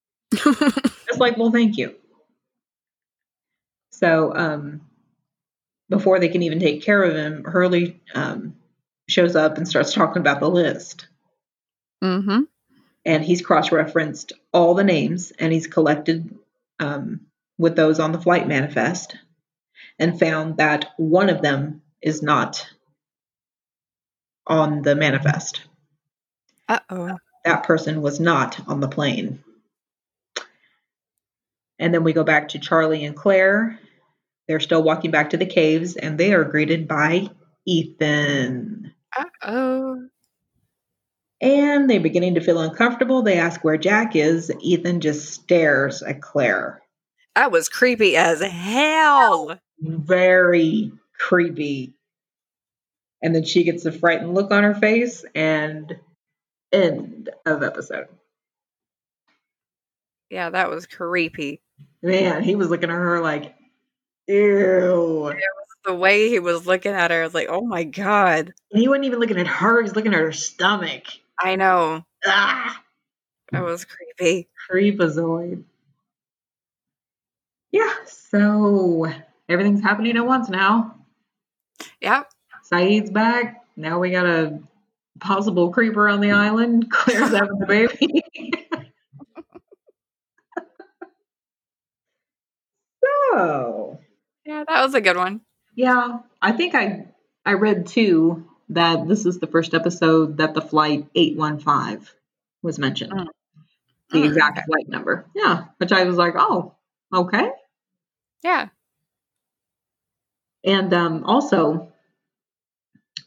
[0.32, 1.94] it's like, well, thank you.
[3.92, 4.82] So um,
[5.88, 8.54] before they can even take care of him, Hurley um,
[9.08, 11.08] shows up and starts talking about the list.
[12.02, 12.42] Mm-hmm.
[13.04, 16.32] And he's cross-referenced all the names, and he's collected
[16.78, 17.22] um,
[17.56, 19.16] with those on the flight manifest,
[19.98, 22.68] and found that one of them is not
[24.48, 25.62] on the manifest.
[26.68, 27.18] Uh oh.
[27.44, 29.42] That person was not on the plane.
[31.78, 33.78] And then we go back to Charlie and Claire.
[34.48, 37.28] They're still walking back to the caves and they are greeted by
[37.66, 38.92] Ethan.
[39.16, 40.08] Uh oh.
[41.40, 43.22] And they're beginning to feel uncomfortable.
[43.22, 44.50] They ask where Jack is.
[44.60, 46.82] Ethan just stares at Claire.
[47.36, 49.56] That was creepy as hell.
[49.80, 51.94] Very creepy.
[53.22, 55.98] And then she gets a frightened look on her face and
[56.72, 58.06] end of episode.
[60.30, 61.60] Yeah, that was creepy.
[62.02, 63.54] Man, he was looking at her like,
[64.26, 65.32] ew.
[65.84, 68.52] The way he was looking at her, I was like, oh my God.
[68.72, 71.04] And he wasn't even looking at her, he's looking at her stomach.
[71.40, 72.04] I know.
[72.26, 72.82] Ah,
[73.52, 74.48] That was creepy.
[74.70, 75.64] creepazoid.
[77.72, 79.06] Yeah, so
[79.48, 80.96] everything's happening at once now.
[82.00, 82.30] Yep.
[82.72, 83.64] Sayid's back.
[83.76, 84.60] Now we got a
[85.20, 86.90] possible creeper on the island.
[86.92, 88.22] Claire's having the baby.
[93.04, 93.98] so,
[94.44, 95.40] Yeah, that was a good one.
[95.74, 97.06] yeah, I think I
[97.44, 102.06] I read too that this is the first episode that the flight 815
[102.62, 103.12] was mentioned.
[103.12, 103.26] Mm.
[104.10, 104.64] The Mm, exact okay.
[104.66, 105.26] flight number.
[105.34, 106.74] Yeah, which I was like, "Oh,
[107.12, 107.50] okay."
[108.42, 108.68] Yeah.
[110.64, 111.92] And um, also,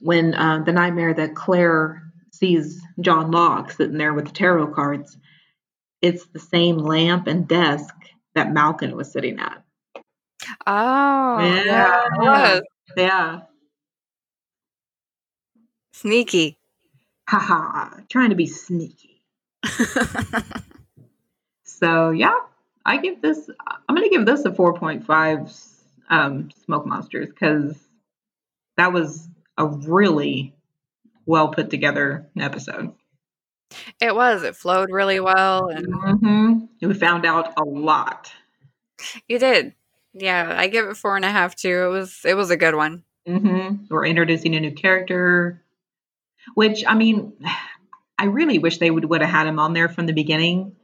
[0.01, 5.17] when uh, the nightmare that Claire sees John Locke sitting there with the tarot cards,
[6.01, 7.93] it's the same lamp and desk
[8.35, 9.63] that Malkin was sitting at.
[10.65, 12.03] Oh, yeah.
[12.21, 12.59] Yeah.
[12.97, 13.39] Yeah.
[15.93, 16.57] Sneaky.
[17.29, 18.01] Haha.
[18.09, 19.21] Trying to be sneaky.
[21.81, 22.35] So, yeah,
[22.85, 23.49] I give this,
[23.89, 25.81] I'm going to give this a 4.5
[26.11, 27.75] um, Smoke Monsters because
[28.77, 29.27] that was
[29.57, 30.55] a really
[31.25, 32.93] well put together episode.
[34.01, 34.43] it was.
[34.43, 35.69] It flowed really well.
[35.69, 36.53] And hmm
[36.85, 38.31] We found out a lot.
[39.27, 39.73] you did.
[40.13, 41.85] Yeah, I give it four and a half too.
[41.85, 43.03] It was it was a good one.
[43.25, 45.61] hmm We're introducing a new character,
[46.55, 47.33] which I mean,
[48.17, 50.75] I really wish they would would have had him on there from the beginning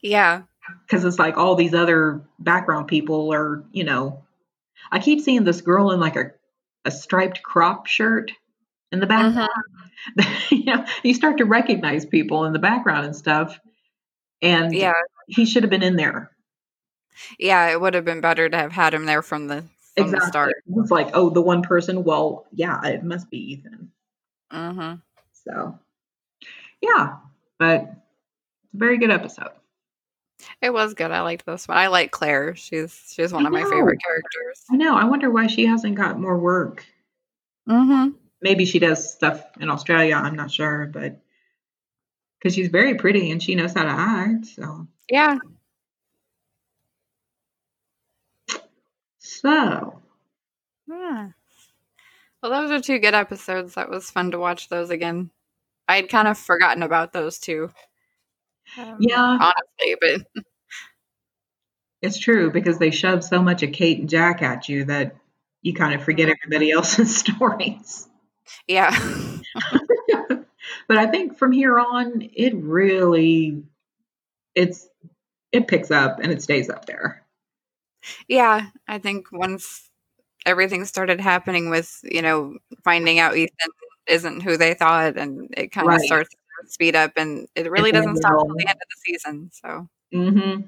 [0.00, 0.42] Yeah.
[0.86, 4.24] because it's like all these other background people are, you know,
[4.90, 6.32] I keep seeing this girl in like a
[6.84, 8.32] a striped crop shirt
[8.90, 9.48] in the background.
[10.50, 13.58] you know, you start to recognize people in the background and stuff,
[14.40, 14.92] and Yeah.
[15.28, 16.30] he should have been in there.
[17.38, 19.64] Yeah, it would have been better to have had him there from the
[19.96, 20.54] from the start.
[20.76, 22.02] It's like, oh, the one person.
[22.04, 23.90] Well, yeah, it must be Ethan.
[24.50, 24.94] hmm
[25.32, 25.78] So,
[26.80, 27.16] yeah,
[27.58, 27.82] but
[28.64, 29.50] it's a very good episode.
[30.60, 31.10] It was good.
[31.10, 31.76] I liked this one.
[31.78, 32.54] I like Claire.
[32.56, 33.70] She's she's one I of my know.
[33.70, 34.64] favorite characters.
[34.70, 34.96] I know.
[34.96, 36.84] I wonder why she hasn't got more work.
[37.68, 38.16] Mm-hmm.
[38.42, 40.16] Maybe she does stuff in Australia.
[40.16, 41.20] I'm not sure, but
[42.38, 44.46] because she's very pretty and she knows how to act.
[44.46, 45.38] So, Yeah.
[49.18, 50.00] so
[50.88, 51.28] Yeah.
[52.42, 53.74] Well, those are two good episodes.
[53.74, 55.30] That was fun to watch those again.
[55.88, 57.70] I'd kind of forgotten about those two.
[58.78, 59.20] Um, Yeah.
[59.40, 60.44] Honestly, but
[62.00, 65.16] it's true because they shove so much of Kate and Jack at you that
[65.62, 68.08] you kind of forget everybody else's stories.
[68.66, 68.90] yeah.
[70.88, 73.62] but I think from here on, it really
[74.54, 74.88] it's
[75.52, 77.22] it picks up and it stays up there.
[78.28, 78.66] yeah.
[78.88, 79.88] I think once
[80.44, 83.70] everything started happening with, you know, finding out Ethan
[84.08, 86.00] isn't who they thought and it kind of Right.
[86.00, 86.36] starts to
[86.70, 89.50] speed up and it really It's doesn't stop until the end of the season.
[89.52, 90.60] So, hmm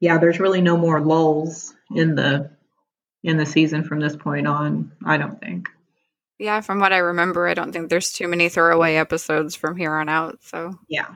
[0.00, 2.50] Yeah, there's really no more lulls in the
[3.22, 4.92] in the season from this point on.
[5.04, 5.68] I don't think.
[6.38, 9.94] yeah, from what I remember, I don't think there's too many throwaway episodes from here
[9.94, 10.38] on out.
[10.42, 11.14] So, Yeah,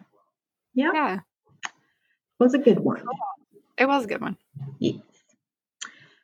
[0.74, 1.18] yeah, yeah,
[2.38, 3.04] was a good one.
[3.78, 4.36] it was a good one.
[4.78, 4.96] Yes.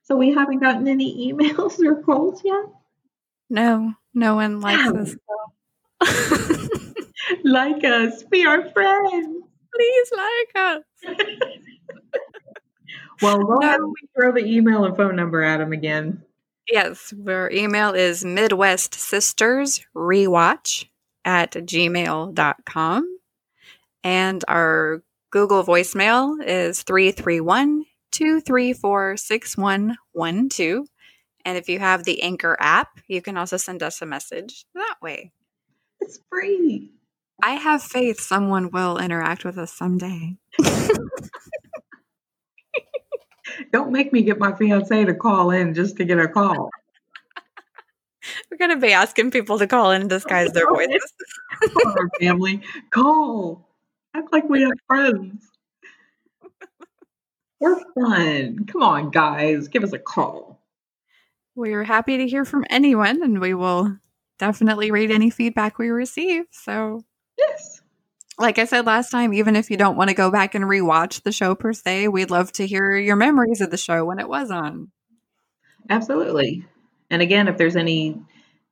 [0.05, 2.65] So we haven't gotten any emails or calls yet.
[3.51, 5.03] No, no one likes Wow.
[5.03, 5.17] us.
[7.45, 9.43] Like us, be our friends.
[9.75, 10.83] Please like us.
[13.23, 13.57] Well, No.
[13.63, 16.23] ahead we throw the email and phone number at them again.
[16.71, 20.87] Yes, our email is Midwest Sisters Rewatch
[21.25, 23.19] at gmail.com.
[24.05, 30.87] And our Google voicemail is 331 234 6112.
[31.47, 34.97] And if you have the Anchor app, you can also send us a message that
[35.01, 35.33] way.
[36.01, 36.91] It's free.
[37.43, 40.37] I have faith someone will interact with us someday.
[43.73, 46.71] Don't make me get my fiance to call in just to get a call.
[48.51, 51.13] We're going to be asking people to call in and disguise their voices.
[51.85, 52.63] Our family.
[52.91, 53.69] Call.
[54.15, 55.51] Act like we have friends.
[57.61, 58.67] We're fun.
[58.67, 59.69] Come on, guys.
[59.69, 60.61] Give us a call.
[61.55, 63.97] We're happy to hear from anyone, and we will
[64.39, 66.45] definitely read any feedback we receive.
[66.51, 67.05] So,
[67.49, 67.81] Yes.
[68.39, 71.23] like I said last time, even if you don't want to go back and rewatch
[71.23, 74.29] the show per se, we'd love to hear your memories of the show when it
[74.29, 74.91] was on.
[75.89, 76.65] Absolutely.
[77.11, 78.21] And again, if there's any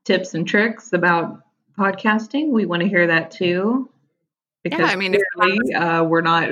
[0.04, 1.40] tips and tricks about
[1.78, 3.88] podcasting, we want to hear that too.
[4.62, 6.50] Because I mean, if- clearly, uh, we're not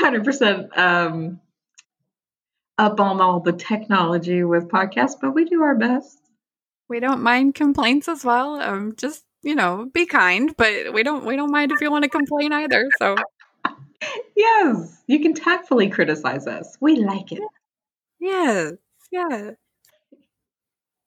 [0.00, 1.40] 100% um,
[2.78, 6.18] up on all the technology with podcasts, but we do our best.
[6.88, 8.60] We don't mind complaints as well.
[8.60, 12.04] Um, just you know, be kind, but we don't we don't mind if you want
[12.04, 12.90] to complain either.
[12.98, 13.16] So
[14.36, 16.76] Yes, you can tactfully criticize us.
[16.80, 17.42] We like it.
[18.18, 18.72] yes,
[19.10, 19.50] yeah,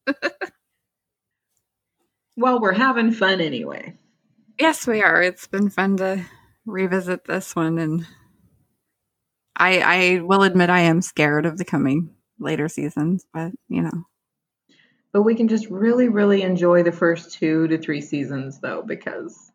[2.35, 3.95] Well, we're having fun anyway.
[4.59, 5.21] yes, we are.
[5.21, 6.23] It's been fun to
[6.65, 8.07] revisit this one, and
[9.55, 9.79] I
[10.17, 14.03] I will admit I am scared of the coming later seasons, but you know,
[15.13, 19.51] But we can just really, really enjoy the first two to three seasons, though, because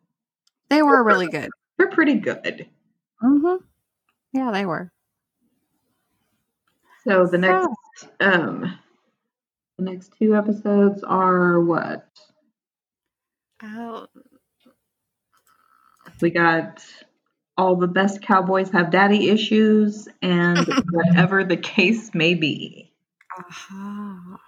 [0.71, 1.51] they were really good.
[1.77, 2.69] they're pretty good.
[3.21, 3.57] hmm
[4.33, 4.93] Yeah, they were.
[7.05, 7.69] So the next,
[8.21, 8.79] um,
[9.79, 12.07] the next two episodes are what
[13.63, 14.07] Oh,
[16.21, 16.85] we got.
[17.57, 22.93] All the best cowboys have daddy issues, and whatever the case may be.
[23.37, 24.39] aha.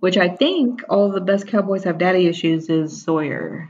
[0.00, 3.68] Which I think all the best cowboys have daddy issues is Sawyer.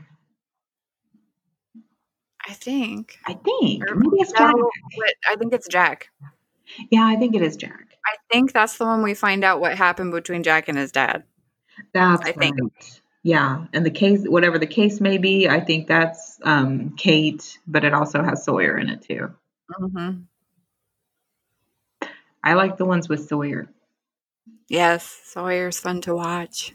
[2.47, 3.17] I think.
[3.25, 4.55] I think Or- maybe it's No, Jack.
[4.97, 6.09] but I think it's Jack.
[6.91, 7.85] Yeah, I think it is Jack.
[8.05, 11.23] I think that's the one we find out what happened between Jack and his dad.
[11.93, 12.57] That's I think.
[13.23, 17.83] Yeah, and the case, whatever the case may be, I think that's um, Kate, but
[17.83, 19.33] it also has Sawyer in it too.
[19.79, 20.21] Mm-hmm.
[22.43, 23.67] I like the ones with Sawyer.
[24.69, 26.73] Yes, Sawyer's fun to watch.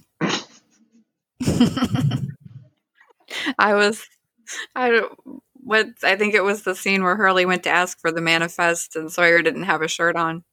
[3.58, 4.06] I was,
[4.74, 5.02] I
[5.64, 8.96] what I think it was the scene where Hurley went to ask for the manifest
[8.96, 10.44] and Sawyer didn't have a shirt on,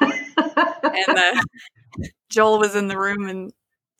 [0.00, 1.40] and uh,
[2.30, 3.52] Joel was in the room and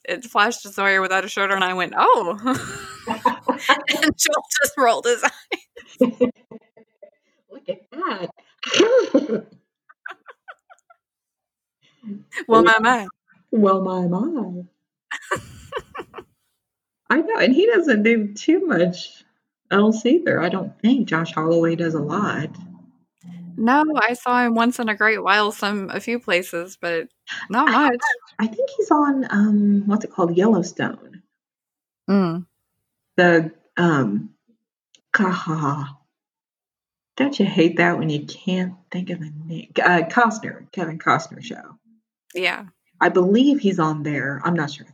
[0.05, 1.57] it flashed to Sawyer without a shirt on.
[1.59, 2.39] And I went, oh,
[3.09, 5.31] and Joel just rolled his eyes.
[7.51, 8.31] Look at that.
[12.49, 13.07] Well, my my.
[13.51, 14.63] well, my my.
[17.11, 19.25] I know, and he doesn't do too much
[19.71, 20.41] else either.
[20.41, 22.51] I don't think Josh Holloway does a lot.
[23.57, 27.09] No, I saw him once in a great while, some a few places, but
[27.51, 28.01] not much.
[28.39, 31.23] I think he's on um, what's it called, Yellowstone.
[32.09, 32.47] Mm.
[33.17, 34.31] the um
[35.13, 35.97] Kaha.
[37.17, 39.73] Don't you hate that when you can't think of the name?
[39.79, 41.77] Uh, Costner, Kevin Costner show.
[42.35, 42.67] Yeah,
[43.01, 44.41] I believe he's on there.
[44.45, 44.87] I'm not sure.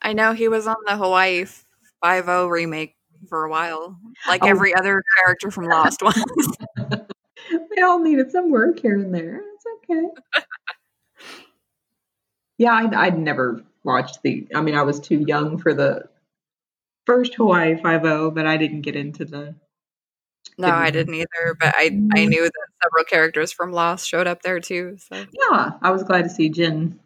[0.00, 1.44] I know he was on the Hawaii
[2.02, 2.96] Five O remake
[3.28, 4.48] for a while, like Oh.
[4.48, 6.56] every other character from Lost was.
[7.76, 9.42] We all needed some work here and there.
[9.54, 10.44] It's okay.
[12.58, 14.46] yeah, I'd, I'd never watched the.
[14.54, 16.08] I mean, I was too young for the
[17.04, 19.54] first Hawaii Five O, but I didn't get into the.
[20.58, 21.84] No, I didn't either, but I
[22.14, 24.96] I knew that several characters from Lost showed up there too.
[24.98, 26.98] So, Yeah, I was glad to see Jin,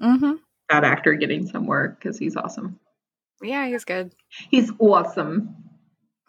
[0.00, 0.32] hmm
[0.70, 2.80] that actor, getting some work because he's awesome.
[3.42, 4.12] yeah, he's good.
[4.50, 5.54] He's awesome.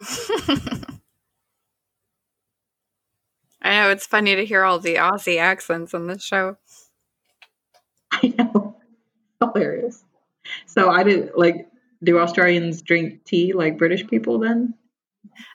[3.62, 6.56] I know it's funny to hear all the Aussie accents in this show.
[8.12, 8.76] I know.
[9.40, 10.04] Hilarious.
[10.66, 11.68] So I didn't like
[12.04, 14.74] do Australians drink tea like British people then?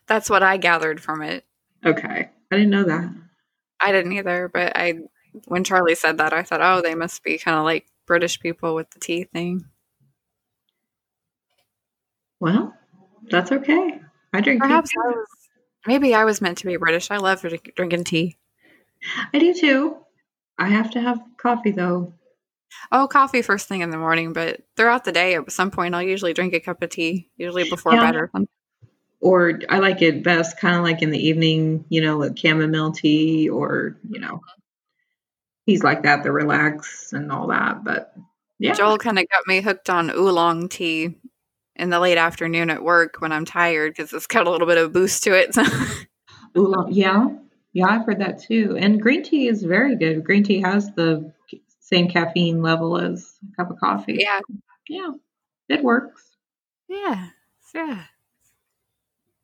[0.08, 1.46] That's what I gathered from it.
[1.86, 2.30] Okay.
[2.52, 3.10] I didn't know that.
[3.80, 5.00] I didn't either, but I
[5.46, 8.76] when Charlie said that, I thought, oh, they must be kind of like British people
[8.76, 9.66] with the tea thing.
[12.40, 12.74] Well,
[13.30, 14.02] that's okay.
[14.34, 14.96] I drink Perhaps tea.
[15.04, 15.28] I was,
[15.88, 17.12] maybe I was meant to be British.
[17.12, 18.38] I love drink- drinking tea.
[19.34, 19.98] I do too.
[20.58, 22.14] I have to have coffee though.
[22.92, 26.02] Oh, coffee first thing in the morning, but throughout the day, at some point, I'll
[26.02, 28.06] usually drink a cup of tea, usually before Yeah.
[28.12, 28.48] bed or something.
[29.22, 32.92] Or I like it best kind of like in the evening, you know, like chamomile
[32.92, 34.42] tea or, you know,
[35.66, 37.84] he's like that, the relax and all that.
[37.84, 38.14] But
[38.60, 38.74] yeah.
[38.74, 41.16] Joel kind of got me hooked on oolong tea
[41.76, 44.78] in the late afternoon at work when I'm tired because it's got a little bit
[44.78, 45.56] of boost to it.
[46.58, 47.28] Oolong, yeah,
[47.74, 48.76] yeah, I've heard that too.
[48.78, 50.24] And green tea is very good.
[50.24, 51.32] Green tea has the
[51.80, 54.18] same caffeine level as a cup of coffee.
[54.20, 54.40] yeah,
[54.90, 55.12] yeah,
[55.70, 56.24] it works.
[56.88, 57.30] yeah,
[57.74, 58.04] yeah.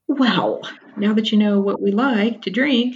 [0.07, 0.61] Well,
[0.95, 2.95] now that you know what we like to drink,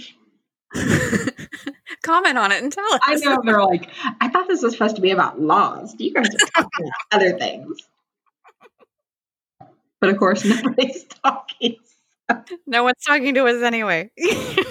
[2.02, 3.00] Comment on it and tell us.
[3.02, 3.88] I know they're like,
[4.20, 5.98] I thought this was supposed to be about Lost.
[5.98, 7.78] Do you guys are talking about other things.
[10.00, 11.76] But of course, nobody's talking.
[12.66, 14.10] No one's talking to us anyway.
[14.20, 14.64] I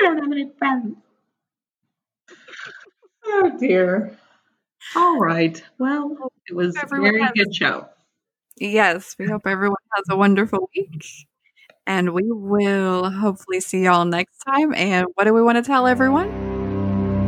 [0.00, 0.96] don't have any friends.
[3.24, 4.18] Oh dear.
[4.94, 5.62] All right.
[5.78, 7.88] Well, it was a very good show.
[8.58, 11.04] yes, we hope everyone has a wonderful week.
[11.86, 14.74] And we will hopefully see y'all next time.
[14.74, 16.28] And what do we want to tell everyone?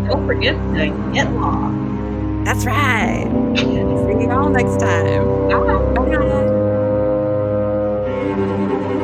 [0.09, 2.45] Don't forget to get Lost.
[2.45, 3.27] That's right.
[3.57, 5.49] See y'all next time.
[5.49, 6.17] Bye.
[8.35, 8.95] Bye.